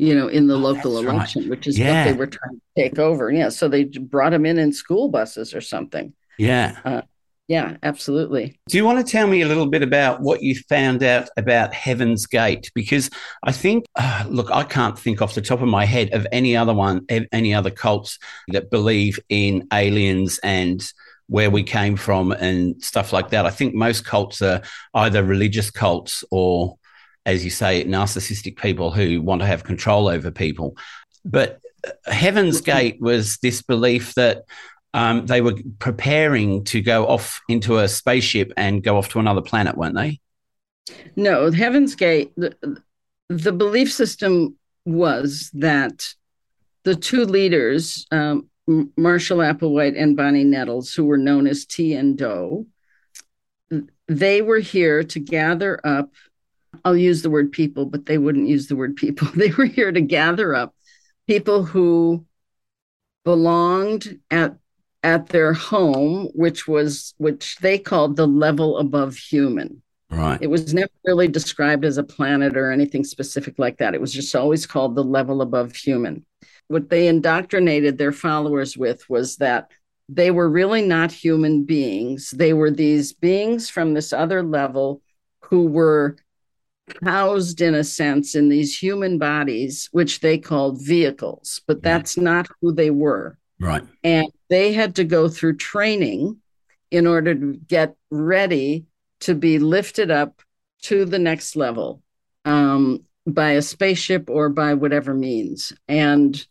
[0.00, 1.50] you know, in the oh, local election, right.
[1.50, 2.04] which is yeah.
[2.04, 3.30] what they were trying to take over.
[3.30, 3.50] Yeah.
[3.50, 6.14] So they brought them in in school buses or something.
[6.38, 6.78] Yeah.
[6.84, 7.02] Uh,
[7.48, 8.58] yeah, absolutely.
[8.68, 11.74] Do you want to tell me a little bit about what you found out about
[11.74, 12.70] Heaven's Gate?
[12.74, 13.10] Because
[13.42, 16.56] I think, uh, look, I can't think off the top of my head of any
[16.56, 20.80] other one, any other cults that believe in aliens and
[21.26, 23.46] where we came from and stuff like that.
[23.46, 24.62] I think most cults are
[24.94, 26.78] either religious cults or
[27.26, 30.76] as you say, narcissistic people who want to have control over people.
[31.24, 31.60] But
[32.06, 34.44] Heaven's Gate was this belief that
[34.94, 39.42] um, they were preparing to go off into a spaceship and go off to another
[39.42, 40.20] planet, weren't they?
[41.16, 42.56] No, Heaven's Gate, the,
[43.28, 46.08] the belief system was that
[46.82, 48.48] the two leaders, um,
[48.96, 52.66] Marshall Applewhite and Bonnie Nettles, who were known as Ti and Do,
[54.08, 56.10] they were here to gather up
[56.84, 59.28] I'll use the word people, but they wouldn't use the word people.
[59.34, 60.74] They were here to gather up
[61.26, 62.26] people who
[63.24, 64.56] belonged at
[65.02, 69.82] at their home, which was which they called the level above human.
[70.10, 70.42] Right.
[70.42, 73.94] It was never really described as a planet or anything specific like that.
[73.94, 76.26] It was just always called the level above human.
[76.68, 79.70] What they indoctrinated their followers with was that
[80.08, 82.30] they were really not human beings.
[82.30, 85.00] They were these beings from this other level
[85.42, 86.16] who were
[87.04, 92.48] housed, in a sense, in these human bodies, which they called vehicles, but that's not
[92.60, 93.38] who they were.
[93.58, 93.82] Right.
[94.02, 96.38] And they had to go through training
[96.90, 98.86] in order to get ready
[99.20, 100.42] to be lifted up
[100.82, 102.02] to the next level
[102.44, 105.72] um, by a spaceship or by whatever means.
[105.88, 106.44] And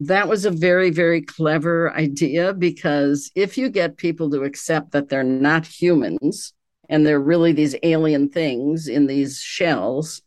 [0.00, 5.08] that was a very, very clever idea because if you get people to accept that
[5.08, 6.52] they're not humans
[6.88, 10.22] and they're really these alien things in these shells,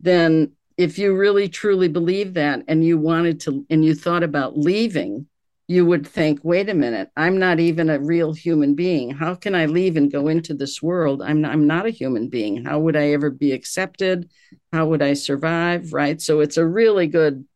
[0.00, 4.58] then if you really truly believe that and you wanted to and you thought about
[4.58, 5.26] leaving,
[5.66, 9.10] you would think, wait a minute, I'm not even a real human being.
[9.10, 11.22] How can I leave and go into this world?
[11.22, 12.64] I'm not, I'm not a human being.
[12.64, 14.28] How would I ever be accepted?
[14.72, 15.92] How would I survive?
[15.92, 16.20] Right.
[16.20, 17.46] So it's a really good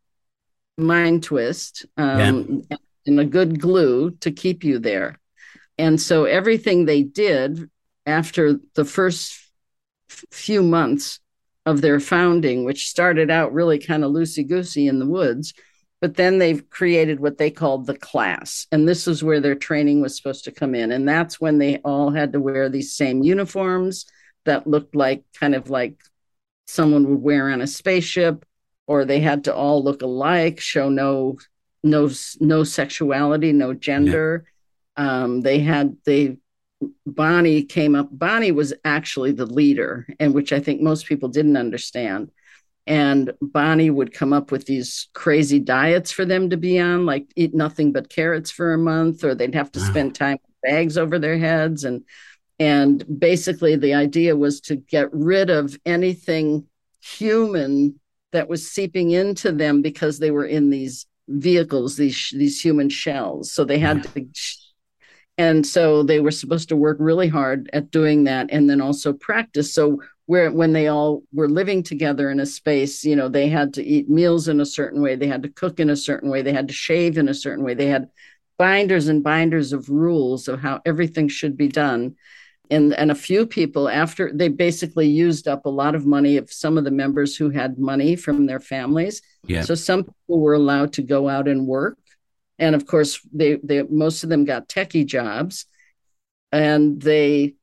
[0.78, 2.76] mind twist um, yeah.
[3.04, 5.18] and a good glue to keep you there.
[5.76, 7.68] And so everything they did
[8.08, 9.38] after the first
[10.08, 11.20] few months
[11.66, 15.52] of their founding, which started out really kind of loosey goosey in the woods,
[16.00, 18.66] but then they've created what they called the class.
[18.72, 20.92] And this is where their training was supposed to come in.
[20.92, 24.06] And that's when they all had to wear these same uniforms
[24.44, 26.00] that looked like kind of like
[26.66, 28.44] someone would wear on a spaceship
[28.86, 31.38] or they had to all look alike, show no
[31.82, 34.46] no no sexuality, no gender.
[34.96, 35.22] Yeah.
[35.22, 36.38] Um, they had they
[37.06, 38.08] Bonnie came up.
[38.10, 42.30] Bonnie was actually the leader, and which I think most people didn't understand.
[42.86, 47.26] And Bonnie would come up with these crazy diets for them to be on, like
[47.36, 49.86] eat nothing but carrots for a month, or they'd have to wow.
[49.86, 51.84] spend time with bags over their heads.
[51.84, 52.04] And
[52.58, 56.66] and basically the idea was to get rid of anything
[57.00, 58.00] human
[58.32, 63.52] that was seeping into them because they were in these vehicles, these these human shells.
[63.52, 64.02] So they had yeah.
[64.12, 64.26] to,
[65.38, 69.12] and so they were supposed to work really hard at doing that, and then also
[69.12, 69.72] practice.
[69.72, 73.72] So where when they all were living together in a space, you know, they had
[73.74, 76.42] to eat meals in a certain way, they had to cook in a certain way,
[76.42, 78.08] they had to shave in a certain way, they had
[78.58, 82.16] binders and binders of rules of how everything should be done
[82.70, 86.52] and and a few people after they basically used up a lot of money of
[86.52, 89.62] some of the members who had money from their families yeah.
[89.62, 91.98] so some people were allowed to go out and work
[92.58, 95.66] and of course they they most of them got techie jobs.
[96.50, 97.54] And they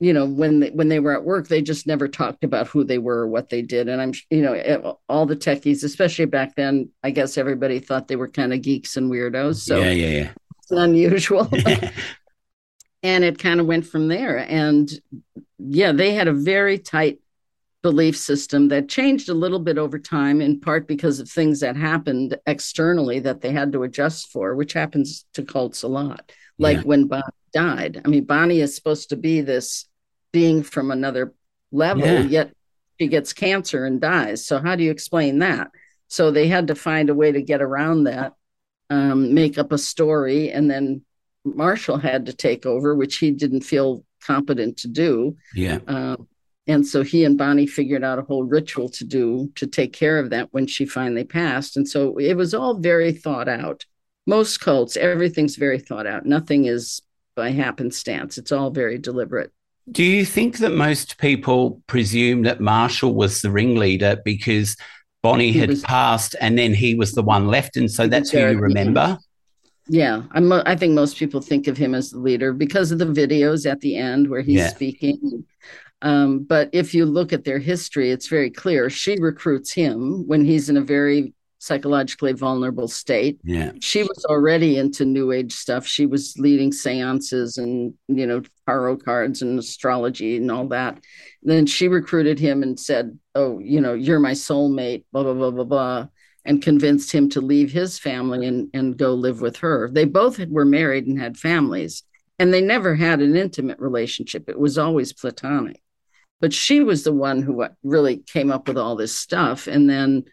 [0.00, 2.82] you know when they when they were at work they just never talked about who
[2.82, 3.88] they were or what they did.
[3.88, 8.16] And i'm you know all the techies especially back then i guess everybody thought they
[8.16, 9.56] were kind of geeks and weirdos.
[9.56, 10.30] So yeah yeah yeah.
[10.58, 11.48] it's unusual.
[13.02, 14.36] And it kind of went from there.
[14.36, 14.90] And
[15.58, 17.20] yeah they had a very tight
[17.82, 21.76] belief system that changed a little bit over time in part because of things that
[21.76, 26.78] happened externally that they had to adjust for which happens to cults a lot like
[26.78, 26.82] yeah.
[26.82, 27.22] when bonnie
[27.54, 29.86] died i mean bonnie is supposed to be this
[30.30, 31.32] being from another
[31.72, 32.20] level yeah.
[32.20, 32.52] yet
[33.00, 35.70] she gets cancer and dies so how do you explain that
[36.08, 38.34] so they had to find a way to get around that
[38.90, 41.02] um, make up a story and then
[41.44, 45.36] Marshall had to take over, which he didn't feel competent to do.
[45.54, 45.78] Yeah.
[45.86, 46.28] Um,
[46.70, 50.18] and so he and Bonnie figured out a whole ritual to do to take care
[50.18, 51.76] of that when she finally passed.
[51.76, 53.84] And so it was all very thought out.
[54.26, 56.26] Most cults, everything's very thought out.
[56.26, 57.02] Nothing is
[57.34, 58.38] by happenstance.
[58.38, 59.50] It's all very deliberate.
[59.90, 64.76] Do you think that most people presume that Marshall was the ringleader because
[65.22, 67.76] Bonnie he had was, passed and then he was the one left?
[67.76, 69.18] And so that's who you remember?
[69.88, 73.06] Yeah, I'm, I think most people think of him as the leader because of the
[73.06, 74.68] videos at the end where he's yeah.
[74.68, 75.44] speaking.
[76.02, 78.88] Um, but if you look at their history, it's very clear.
[78.88, 83.38] She recruits him when he's in a very psychologically vulnerable state.
[83.44, 83.72] Yeah.
[83.80, 85.86] She was already into new age stuff.
[85.86, 90.94] She was leading seances and, you know, tarot cards and astrology and all that.
[90.94, 95.34] And then she recruited him and said, Oh, you know, you're my soulmate, blah, blah,
[95.34, 96.06] blah, blah, blah
[96.44, 99.90] and convinced him to leave his family and, and go live with her.
[99.92, 102.02] They both were married and had families,
[102.38, 104.48] and they never had an intimate relationship.
[104.48, 105.82] It was always platonic.
[106.40, 109.66] But she was the one who uh, really came up with all this stuff.
[109.66, 110.24] And then,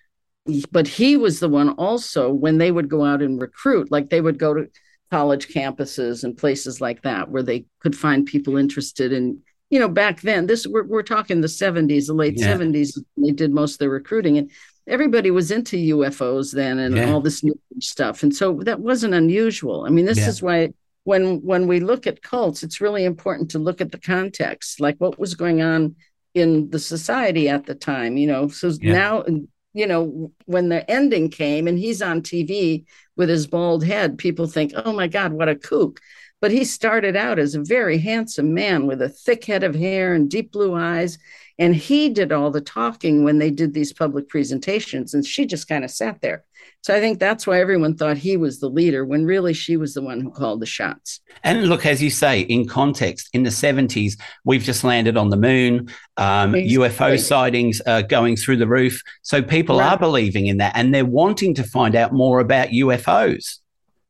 [0.72, 4.22] but he was the one also when they would go out and recruit, like they
[4.22, 4.70] would go to
[5.12, 9.39] college campuses and places like that where they could find people interested in
[9.70, 12.53] you know back then this we're, we're talking the 70s the late yeah.
[12.53, 14.51] 70s they did most of the recruiting and
[14.88, 17.12] everybody was into UFOs then and yeah.
[17.12, 18.24] all this new stuff.
[18.24, 19.86] And so that wasn't unusual.
[19.86, 20.30] I mean, this yeah.
[20.30, 20.74] is why
[21.08, 24.97] when when we look at cults, it's really important to look at the context, like
[24.97, 25.95] what was going on
[26.34, 28.49] in the society at the time, you know.
[28.49, 28.91] So yeah.
[28.91, 32.84] now you you know, when the ending came and he's on TV
[33.16, 36.01] with his bald head, people think, oh my God, what a kook.
[36.41, 40.14] But he started out as a very handsome man with a thick head of hair
[40.14, 41.20] and deep blue eyes.
[41.60, 45.14] And he did all the talking when they did these public presentations.
[45.14, 46.43] And she just kind of sat there.
[46.82, 49.93] So I think that's why everyone thought he was the leader when really she was
[49.93, 51.20] the one who called the shots.
[51.43, 55.38] And look, as you say, in context, in the 70s, we've just landed on the
[55.38, 55.89] moon.
[56.18, 59.01] Um, UFO sightings are going through the roof.
[59.24, 59.93] So people right.
[59.93, 63.60] are believing in that and they're wanting to find out more about UFOs.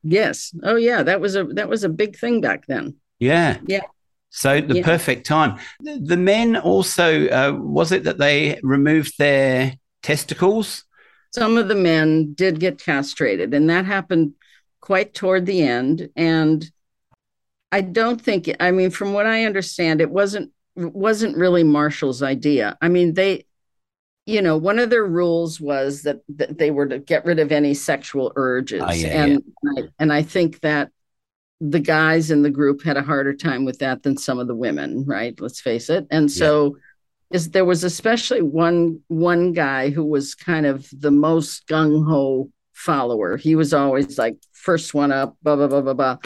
[0.04, 0.54] Yes.
[0.64, 2.96] Oh yeah, that was a that was a big thing back then.
[3.20, 3.58] Yeah.
[3.66, 3.82] Yeah.
[4.30, 4.84] So the yeah.
[4.84, 5.58] perfect time.
[5.80, 10.84] The men also uh, was it that they removed their testicles?
[11.38, 14.34] some of the men did get castrated, and that happened
[14.82, 16.10] quite toward the end.
[16.16, 16.70] And
[17.72, 22.78] I don't think, I mean, from what I understand, it wasn't wasn't really Marshall's idea.
[22.82, 23.46] I mean, they,
[24.28, 27.52] you know, one of their rules was that, that they were to get rid of
[27.52, 29.84] any sexual urges, oh, yeah, and yeah.
[29.84, 30.92] I, and I think that
[31.60, 34.56] the guys in the group had a harder time with that than some of the
[34.56, 35.40] women, right?
[35.40, 36.06] Let's face it.
[36.12, 36.78] And so
[37.32, 42.50] is there was especially one one guy who was kind of the most gung ho
[42.74, 43.38] follower.
[43.38, 46.18] He was always like first one up, blah blah blah blah blah,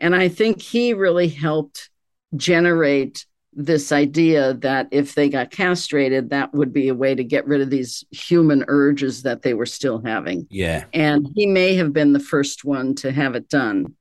[0.00, 1.90] and I think he really helped
[2.36, 7.46] generate this idea that if they got castrated, that would be a way to get
[7.46, 10.46] rid of these human urges that they were still having.
[10.50, 13.94] Yeah, and he may have been the first one to have it done.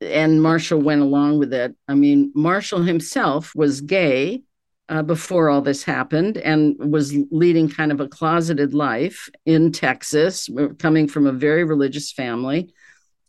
[0.00, 1.74] And Marshall went along with it.
[1.88, 4.42] I mean, Marshall himself was gay
[4.88, 10.48] uh, before all this happened and was leading kind of a closeted life in Texas,
[10.78, 12.72] coming from a very religious family.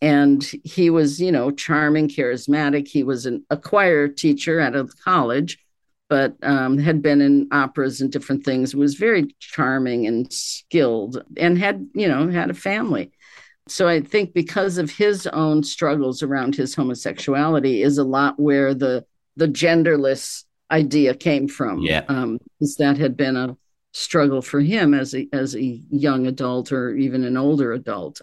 [0.01, 2.88] And he was, you know, charming, charismatic.
[2.88, 5.59] He was an, a choir teacher at a college,
[6.07, 8.74] but um, had been in operas and different things.
[8.74, 13.11] Was very charming and skilled, and had, you know, had a family.
[13.70, 18.74] So I think because of his own struggles around his homosexuality is a lot where
[18.74, 19.05] the
[19.36, 21.80] the genderless idea came from.
[21.80, 22.03] Yeah.
[22.07, 23.57] Um, because that had been a
[23.93, 28.22] struggle for him as a as a young adult or even an older adult.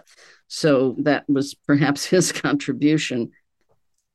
[0.49, 3.33] So that was perhaps his contribution.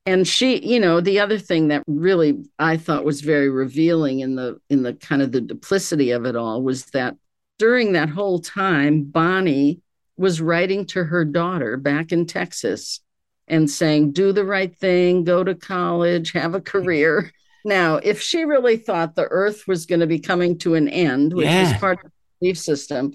[0.08, 4.36] And she, you know, the other thing that really I thought was very revealing in
[4.36, 7.16] the in the kind of the duplicity of it all was that
[7.60, 9.82] during that whole time, Bonnie
[10.18, 13.02] was writing to her daughter back in Texas
[13.48, 17.32] and saying, do the right thing, go to college, have a career.
[17.66, 21.34] Now, if she really thought the Earth was going to be coming to an end,
[21.34, 21.72] which yeah.
[21.72, 23.14] is part of the belief system,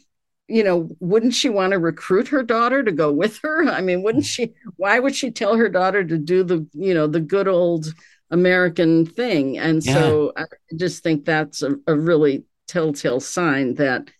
[0.48, 3.64] you know, wouldn't she want to recruit her daughter to go with her?
[3.66, 4.54] I mean, wouldn't she?
[4.76, 7.92] Why would she tell her daughter to do the, you know, the good old
[8.30, 9.58] American thing?
[9.58, 9.94] And yeah.
[9.94, 10.44] so I
[10.76, 14.10] just think that's a, a really telltale sign that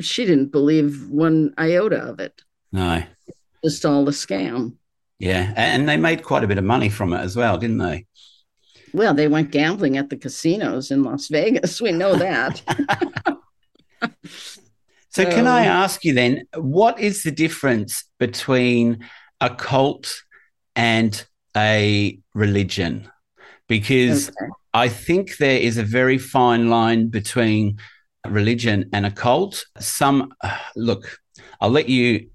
[0.00, 2.42] she didn't believe one iota of it.
[2.72, 3.02] No.
[3.64, 4.76] Just all a scam.
[5.18, 5.52] Yeah.
[5.56, 8.06] And they made quite a bit of money from it as well, didn't they?
[8.92, 11.80] Well, they went gambling at the casinos in Las Vegas.
[11.80, 12.60] We know that.
[15.08, 19.06] so, can I um, ask you then, what is the difference between
[19.40, 20.22] a cult
[20.76, 21.24] and
[21.56, 23.10] a religion?
[23.66, 24.50] Because okay.
[24.74, 27.78] I think there is a very fine line between
[28.28, 29.64] religion and a cult.
[29.78, 30.32] Some,
[30.76, 31.18] look,
[31.60, 32.28] I'll let you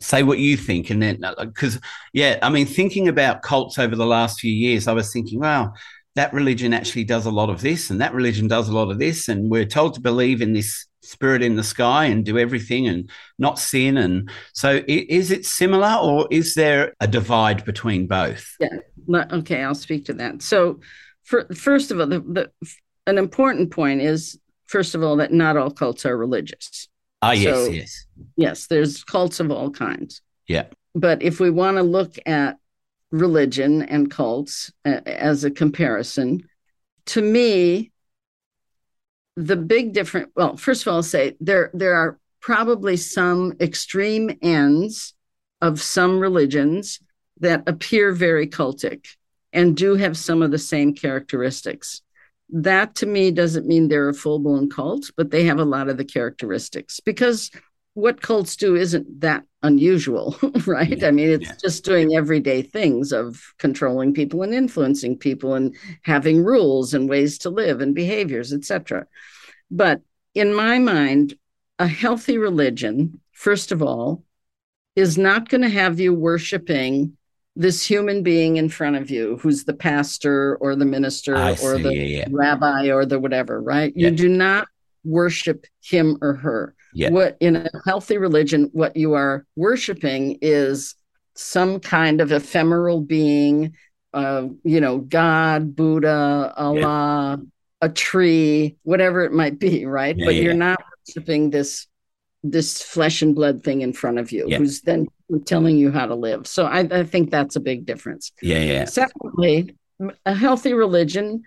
[0.00, 1.80] say what you think and then because uh,
[2.12, 5.72] yeah i mean thinking about cults over the last few years i was thinking wow
[6.14, 8.98] that religion actually does a lot of this and that religion does a lot of
[8.98, 9.28] this.
[9.28, 13.10] And we're told to believe in this spirit in the sky and do everything and
[13.38, 13.96] not sin.
[13.96, 18.56] And so is it similar or is there a divide between both?
[18.60, 18.68] Yeah
[19.32, 20.42] okay i'll speak to that.
[20.42, 20.78] So
[21.24, 22.50] for, first of all the, the,
[23.06, 24.38] an important point is
[24.72, 26.88] first of all that not all cults are religious
[27.22, 28.06] Ah, yes, so, yes.
[28.36, 30.20] Yes, there's cults of all kinds.
[30.48, 30.64] Yeah.
[30.94, 32.58] But if we want to look at
[33.12, 36.42] religion and cults uh, as a comparison,
[37.06, 37.92] to me,
[39.36, 44.36] the big difference, well, first of all, I'll say there, there are probably some extreme
[44.42, 45.14] ends
[45.60, 46.98] of some religions
[47.38, 49.06] that appear very cultic
[49.52, 52.01] and do have some of the same characteristics
[52.52, 55.88] that to me doesn't mean they're a full blown cult, but they have a lot
[55.88, 57.50] of the characteristics because
[57.94, 60.36] what cults do isn't that unusual,
[60.66, 60.98] right?
[60.98, 61.56] Yeah, I mean, it's yeah.
[61.60, 67.38] just doing everyday things of controlling people and influencing people and having rules and ways
[67.38, 69.06] to live and behaviors, etc.
[69.70, 70.02] But
[70.34, 71.34] in my mind,
[71.78, 74.24] a healthy religion, first of all,
[74.94, 77.16] is not going to have you worshiping
[77.54, 81.76] this human being in front of you who's the pastor or the minister I or
[81.76, 82.28] see, the yeah, yeah.
[82.30, 83.92] rabbi or the whatever, right?
[83.94, 84.08] Yeah.
[84.08, 84.68] You do not
[85.04, 86.74] worship him or her.
[86.94, 87.10] Yeah.
[87.10, 90.94] What in a healthy religion, what you are worshiping is
[91.34, 93.74] some kind of ephemeral being,
[94.14, 97.40] uh, you know, God, Buddha, Allah,
[97.80, 100.16] a tree, whatever it might be, right?
[100.16, 101.86] But you're not worshiping this
[102.44, 105.06] this flesh and blood thing in front of you, who's then
[105.40, 106.46] telling you how to live.
[106.46, 108.32] So I, I think that's a big difference.
[108.42, 108.84] Yeah, yeah.
[108.84, 109.76] Secondly,
[110.24, 111.42] a healthy religion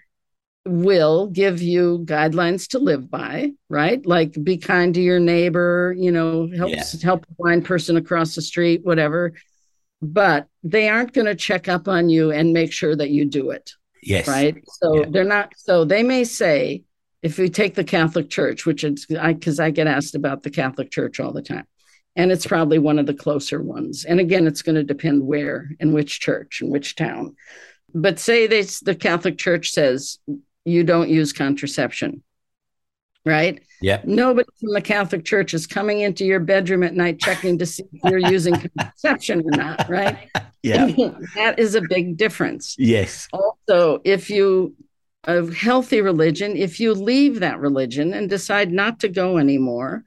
[0.66, 4.04] will give you guidelines to live by, right?
[4.06, 6.84] Like be kind to your neighbor, you know, help yeah.
[7.04, 9.34] help a blind person across the street, whatever.
[10.02, 13.52] But they aren't going to check up on you and make sure that you do
[13.52, 13.74] it.
[14.02, 14.28] Yes.
[14.28, 14.64] Right.
[14.68, 15.06] So yeah.
[15.10, 15.54] they're not.
[15.58, 16.84] So they may say,
[17.22, 20.52] if we take the Catholic Church, which is I because I get asked about the
[20.52, 21.66] Catholic Church all the time,
[22.16, 24.06] and it's probably one of the closer ones.
[24.06, 27.36] And again, it's going to depend where and which church and which town.
[27.94, 30.20] But say the Catholic Church says
[30.66, 32.24] you don't use contraception,
[33.26, 33.62] right?
[33.82, 34.02] Yeah.
[34.04, 37.84] Nobody from the Catholic Church is coming into your bedroom at night checking to see
[37.92, 40.30] if you're using contraception or not, right?
[40.64, 40.88] Yeah.
[41.36, 42.76] that is a big difference.
[42.78, 43.28] Yes.
[43.32, 44.76] Also, if you
[45.28, 50.04] a healthy religion, if you leave that religion and decide not to go anymore,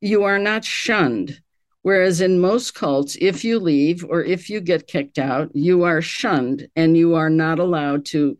[0.00, 1.40] you are not shunned.
[1.82, 6.02] Whereas in most cults, if you leave or if you get kicked out, you are
[6.02, 8.36] shunned and you are not allowed to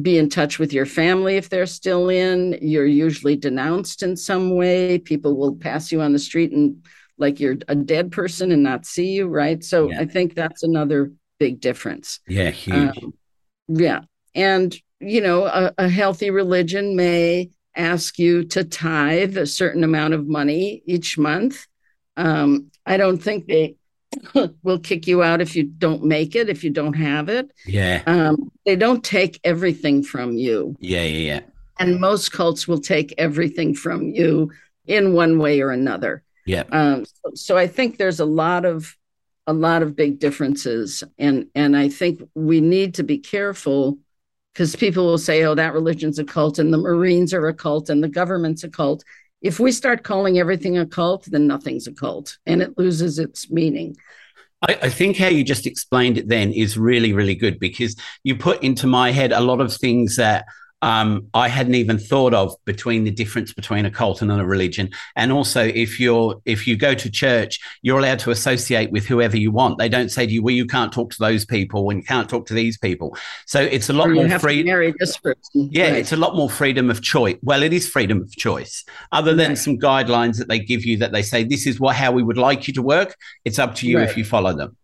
[0.00, 2.58] be in touch with your family if they're still in.
[2.62, 4.98] You're usually denounced in some way.
[4.98, 6.84] People will pass you on the street and
[7.18, 9.62] like you're a dead person and not see you, right?
[9.62, 10.00] So yeah.
[10.00, 12.20] I think that's another big difference.
[12.26, 12.96] Yeah, huge.
[13.02, 13.14] Um,
[13.68, 14.00] yeah.
[14.34, 20.14] And, you know, a, a healthy religion may ask you to tithe a certain amount
[20.14, 21.66] of money each month.
[22.16, 23.76] Um, I don't think they
[24.62, 27.50] will kick you out if you don't make it, if you don't have it.
[27.66, 28.02] Yeah.
[28.06, 30.76] Um, they don't take everything from you.
[30.80, 31.40] Yeah, yeah, yeah.
[31.78, 34.52] And most cults will take everything from you
[34.86, 36.22] in one way or another.
[36.46, 36.64] Yeah.
[36.70, 38.96] Um, so, so I think there's a lot of
[39.48, 43.98] a lot of big differences, and and I think we need to be careful
[44.52, 47.90] because people will say, "Oh, that religion's a cult, and the Marines are a cult,
[47.90, 49.04] and the government's a cult."
[49.42, 53.50] If we start calling everything a cult, then nothing's a cult and it loses its
[53.50, 53.96] meaning.
[54.62, 58.36] I, I, think how you just explained it then is really, really good because you
[58.36, 60.44] put into my head a lot of things that
[60.82, 64.90] um, I hadn't even thought of between the difference between a cult and a religion.
[65.14, 69.36] And also, if you're if you go to church, you're allowed to associate with whoever
[69.36, 69.78] you want.
[69.78, 72.28] They don't say to you, "Well, you can't talk to those people and you can't
[72.28, 73.16] talk to these people."
[73.46, 74.64] So it's a lot more free.
[74.64, 75.70] marry this person.
[75.70, 75.94] Yeah, right.
[75.94, 77.36] it's a lot more freedom of choice.
[77.42, 78.84] Well, it is freedom of choice.
[79.12, 79.58] Other than right.
[79.58, 82.38] some guidelines that they give you that they say this is what how we would
[82.38, 83.16] like you to work.
[83.44, 84.08] It's up to you right.
[84.08, 84.76] if you follow them.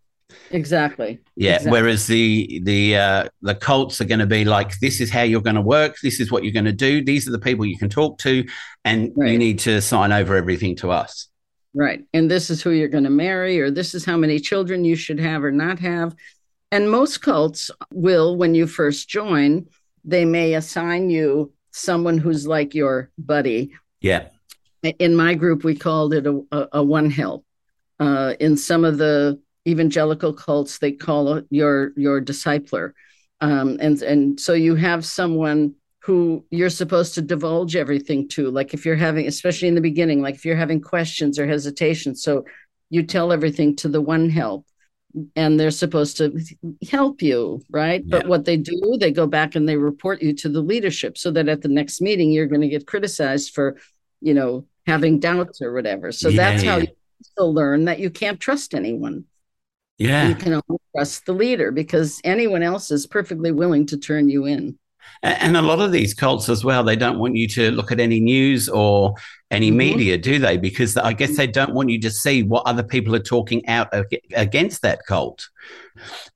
[0.51, 1.21] Exactly.
[1.37, 1.57] Yeah.
[1.57, 1.71] Exactly.
[1.71, 5.43] Whereas the the uh, the cults are going to be like, this is how you're
[5.43, 5.97] going to work.
[6.03, 7.05] This is what you're going to do.
[7.05, 8.47] These are the people you can talk to,
[8.85, 9.31] and right.
[9.31, 11.29] you need to sign over everything to us.
[11.75, 12.05] Right.
[12.15, 14.97] And this is who you're going to marry, or this is how many children you
[14.97, 16.15] should have or not have.
[16.73, 19.67] And most cults will, when you first join,
[20.05, 23.73] they may assign you someone who's like your buddy.
[24.01, 24.29] Yeah.
[24.99, 27.45] In my group, we called it a, a, a one help.
[28.01, 32.93] Uh, in some of the evangelical cults they call your your discipler.
[33.41, 38.73] Um, and and so you have someone who you're supposed to divulge everything to like
[38.73, 42.45] if you're having especially in the beginning like if you're having questions or hesitation so
[42.89, 44.65] you tell everything to the one help
[45.37, 46.41] and they're supposed to
[46.89, 48.03] help you right?
[48.07, 48.19] Yeah.
[48.19, 51.31] but what they do they go back and they report you to the leadership so
[51.31, 53.77] that at the next meeting you're going to get criticized for
[54.21, 56.11] you know having doubts or whatever.
[56.11, 56.71] So yeah, that's yeah.
[56.73, 56.89] how you
[57.23, 59.25] still learn that you can't trust anyone
[59.99, 60.29] yeah.
[60.29, 64.47] You can only trust the leader because anyone else is perfectly willing to turn you
[64.47, 64.79] in.
[65.23, 67.99] And a lot of these cults as well, they don't want you to look at
[67.99, 69.15] any news or
[69.51, 69.79] any mm-hmm.
[69.79, 70.57] media, do they?
[70.57, 73.89] Because I guess they don't want you to see what other people are talking out
[74.35, 75.49] against that cult.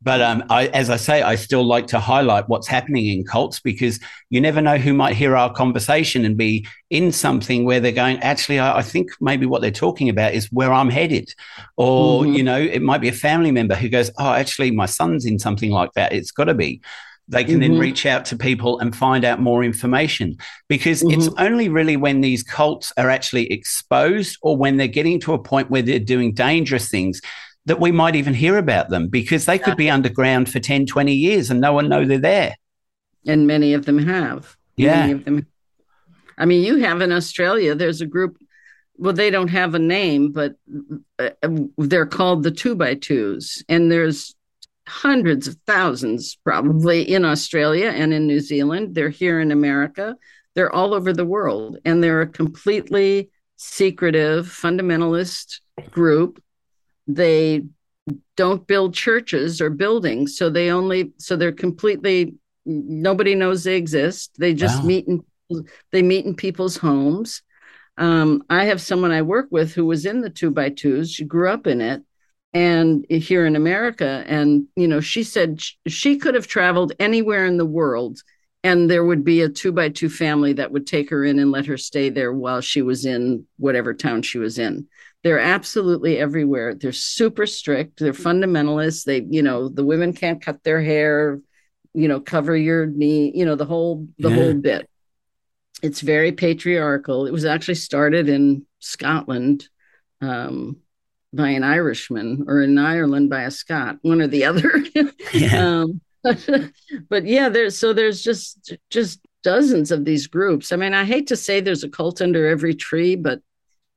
[0.00, 3.60] But um, I, as I say, I still like to highlight what's happening in cults
[3.60, 4.00] because
[4.30, 8.18] you never know who might hear our conversation and be in something where they're going,
[8.20, 11.32] actually, I, I think maybe what they're talking about is where I'm headed.
[11.76, 12.32] Or, mm-hmm.
[12.32, 15.38] you know, it might be a family member who goes, oh, actually, my son's in
[15.38, 16.12] something like that.
[16.12, 16.80] It's got to be
[17.32, 17.72] they can mm-hmm.
[17.72, 20.36] then reach out to people and find out more information.
[20.68, 21.20] Because mm-hmm.
[21.20, 25.42] it's only really when these cults are actually exposed or when they're getting to a
[25.42, 27.20] point where they're doing dangerous things
[27.66, 31.12] that we might even hear about them because they could be underground for 10 20
[31.12, 32.56] years and no one know they're there.
[33.26, 34.56] And many of them have.
[34.76, 35.00] Yeah.
[35.00, 35.46] Many of them
[36.38, 38.38] i mean you have in australia there's a group
[38.96, 40.54] well they don't have a name but
[41.18, 41.28] uh,
[41.76, 43.62] they're called the two by twos.
[43.68, 44.34] And there's
[44.88, 48.94] hundreds of thousands probably in Australia and in New Zealand.
[48.94, 50.16] They're here in America.
[50.54, 51.78] They're all over the world.
[51.84, 55.60] And they're a completely secretive fundamentalist
[55.90, 56.42] group.
[57.06, 57.62] They
[58.36, 64.32] don't build churches or buildings, so they only so they're completely nobody knows they exist.
[64.38, 64.86] They just wow.
[64.86, 65.24] meet in
[65.90, 67.42] they meet in people's homes.
[67.98, 71.12] Um, I have someone I work with who was in the two by twos.
[71.12, 72.02] She grew up in it,
[72.54, 77.56] and here in America, and you know, she said she could have traveled anywhere in
[77.56, 78.20] the world,
[78.62, 81.50] and there would be a two by two family that would take her in and
[81.50, 84.86] let her stay there while she was in whatever town she was in.
[85.22, 86.74] They're absolutely everywhere.
[86.74, 88.00] They're super strict.
[88.00, 89.04] They're fundamentalists.
[89.04, 91.40] They, you know, the women can't cut their hair,
[91.94, 94.34] you know, cover your knee, you know, the whole the yeah.
[94.34, 94.88] whole bit
[95.82, 97.26] it's very patriarchal.
[97.26, 99.68] It was actually started in Scotland
[100.20, 100.76] um,
[101.32, 104.84] by an Irishman, or in Ireland by a Scot, one or the other.
[105.32, 105.82] yeah.
[105.82, 106.00] Um,
[107.08, 110.72] but yeah, there's so there's just just dozens of these groups.
[110.72, 113.40] I mean, I hate to say there's a cult under every tree, but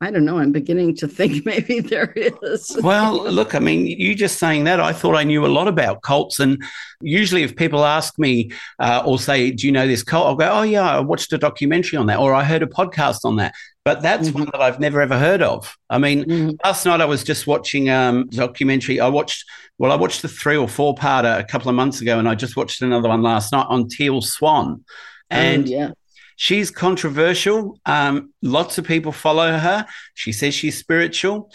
[0.02, 0.40] I don't know.
[0.40, 2.78] I'm beginning to think maybe there is.
[2.82, 6.02] well, look, I mean, you just saying that, I thought I knew a lot about
[6.02, 6.40] cults.
[6.40, 6.62] And
[7.02, 10.28] usually, if people ask me uh, or say, Do you know this cult?
[10.28, 13.24] I'll go, Oh, yeah, I watched a documentary on that, or I heard a podcast
[13.24, 13.54] on that.
[13.86, 14.40] But that's mm-hmm.
[14.40, 15.78] one that I've never ever heard of.
[15.90, 16.56] I mean, mm-hmm.
[16.64, 19.00] last night I was just watching um, documentary.
[19.00, 19.46] I watched,
[19.78, 22.36] well, I watched the three or four parter a couple of months ago, and I
[22.36, 24.84] just watched another one last night on Teal Swan.
[25.32, 25.92] Oh, and yeah
[26.36, 27.80] She's controversial.
[27.86, 29.86] Um, lots of people follow her.
[30.14, 31.52] She says she's spiritual.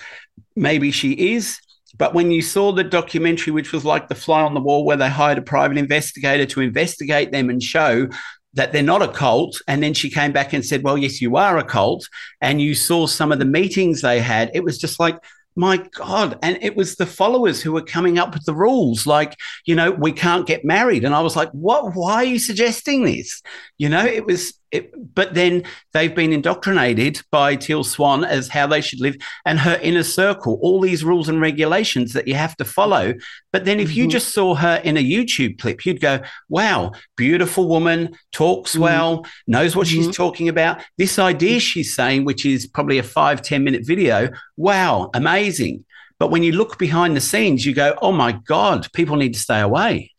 [0.57, 1.61] Maybe she is.
[1.97, 4.97] But when you saw the documentary, which was like the fly on the wall, where
[4.97, 8.09] they hired a private investigator to investigate them and show
[8.55, 9.61] that they're not a cult.
[9.69, 12.09] And then she came back and said, Well, yes, you are a cult.
[12.41, 14.51] And you saw some of the meetings they had.
[14.55, 15.19] It was just like,
[15.57, 16.39] my God.
[16.43, 19.91] And it was the followers who were coming up with the rules, like, you know,
[19.91, 21.05] we can't get married.
[21.05, 21.95] And I was like, what?
[21.95, 23.43] Why are you suggesting this?
[23.77, 28.67] You know, it was, it, but then they've been indoctrinated by Teal Swan as how
[28.67, 32.57] they should live and her inner circle, all these rules and regulations that you have
[32.57, 33.15] to follow.
[33.53, 33.99] But then if mm-hmm.
[33.99, 38.83] you just saw her in a YouTube clip, you'd go, wow, beautiful woman, talks mm-hmm.
[38.83, 40.05] well, knows what mm-hmm.
[40.05, 40.83] she's talking about.
[40.99, 45.85] This idea she's saying, which is probably a five ten minute video, wow, amazing.
[46.19, 49.41] But when you look behind the scenes, you go, oh my God, people need to
[49.41, 50.13] stay away.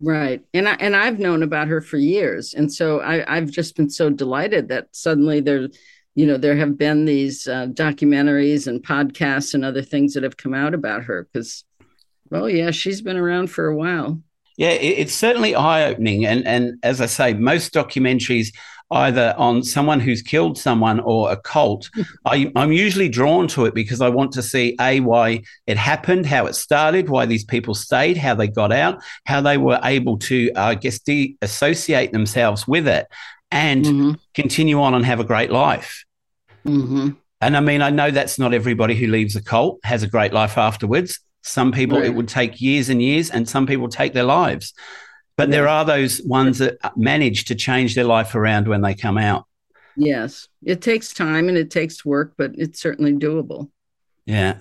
[0.00, 0.44] Right.
[0.52, 2.52] And I and I've known about her for years.
[2.52, 5.68] And so I, I've just been so delighted that suddenly there,
[6.14, 10.36] you know, there have been these uh, documentaries and podcasts and other things that have
[10.36, 11.64] come out about her because,
[12.30, 14.20] well, yeah, she's been around for a while.
[14.58, 16.26] Yeah, it's certainly eye opening.
[16.26, 18.48] And and as I say, most documentaries
[18.90, 21.90] either on someone who's killed someone or a cult,
[22.24, 26.26] I, am usually drawn to it because I want to see A, why it happened,
[26.26, 30.18] how it started, why these people stayed, how they got out, how they were able
[30.18, 33.06] to, uh, I guess, de- associate themselves with it
[33.50, 34.12] and mm-hmm.
[34.34, 36.04] continue on and have a great life.
[36.64, 37.10] Mm-hmm.
[37.40, 40.32] And I mean, I know that's not everybody who leaves a cult has a great
[40.32, 41.20] life afterwards.
[41.42, 42.06] Some people, right.
[42.06, 44.72] it would take years and years, and some people take their lives.
[45.36, 49.18] But there are those ones that manage to change their life around when they come
[49.18, 49.44] out.
[49.96, 53.70] Yes, it takes time and it takes work, but it's certainly doable.
[54.24, 54.58] Yeah.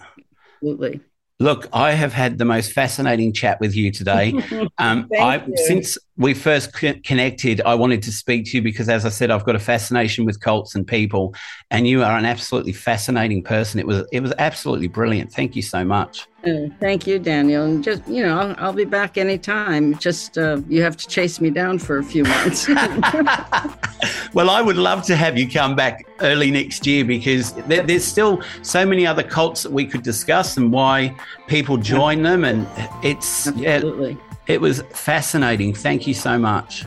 [0.56, 1.02] Absolutely.
[1.40, 4.34] Look, I have had the most fascinating chat with you today.
[4.78, 5.56] Um, I, you.
[5.56, 9.46] Since we first connected, I wanted to speak to you because, as I said, I've
[9.46, 11.34] got a fascination with cults and people,
[11.72, 13.80] and you are an absolutely fascinating person.
[13.80, 15.32] It was it was absolutely brilliant.
[15.32, 16.28] Thank you so much.
[16.46, 17.66] Uh, thank you, Daniel.
[17.66, 19.98] And just you know, I'll, I'll be back anytime.
[19.98, 22.68] Just uh, you have to chase me down for a few months.
[24.34, 28.06] well, I would love to have you come back early next year because there, there's
[28.06, 31.16] still so many other cults that we could discuss and why
[31.48, 32.68] people join them, and
[33.04, 34.12] it's absolutely.
[34.12, 35.74] Yeah, it was fascinating.
[35.74, 36.86] Thank you so much.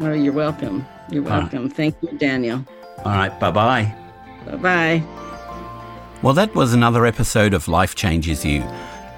[0.00, 0.86] Oh, you're welcome.
[1.10, 1.64] You're welcome.
[1.64, 1.72] Right.
[1.72, 2.64] Thank you, Daniel.
[2.98, 3.38] All right.
[3.40, 3.94] Bye bye.
[4.46, 5.02] Bye bye.
[6.22, 8.62] Well, that was another episode of Life Changes You.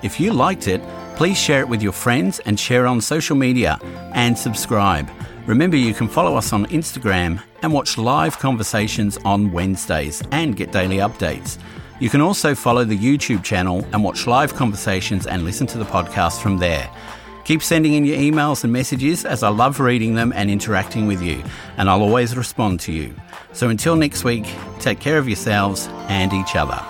[0.04, 0.82] If you liked it,
[1.16, 3.78] please share it with your friends and share on social media
[4.12, 5.08] and subscribe.
[5.46, 10.72] Remember, you can follow us on Instagram and watch live conversations on Wednesdays and get
[10.72, 11.56] daily updates.
[12.00, 15.86] You can also follow the YouTube channel and watch live conversations and listen to the
[15.86, 16.90] podcast from there.
[17.46, 21.22] Keep sending in your emails and messages as I love reading them and interacting with
[21.22, 21.42] you,
[21.78, 23.14] and I'll always respond to you.
[23.54, 24.44] So until next week,
[24.80, 26.84] take care of yourselves and each other.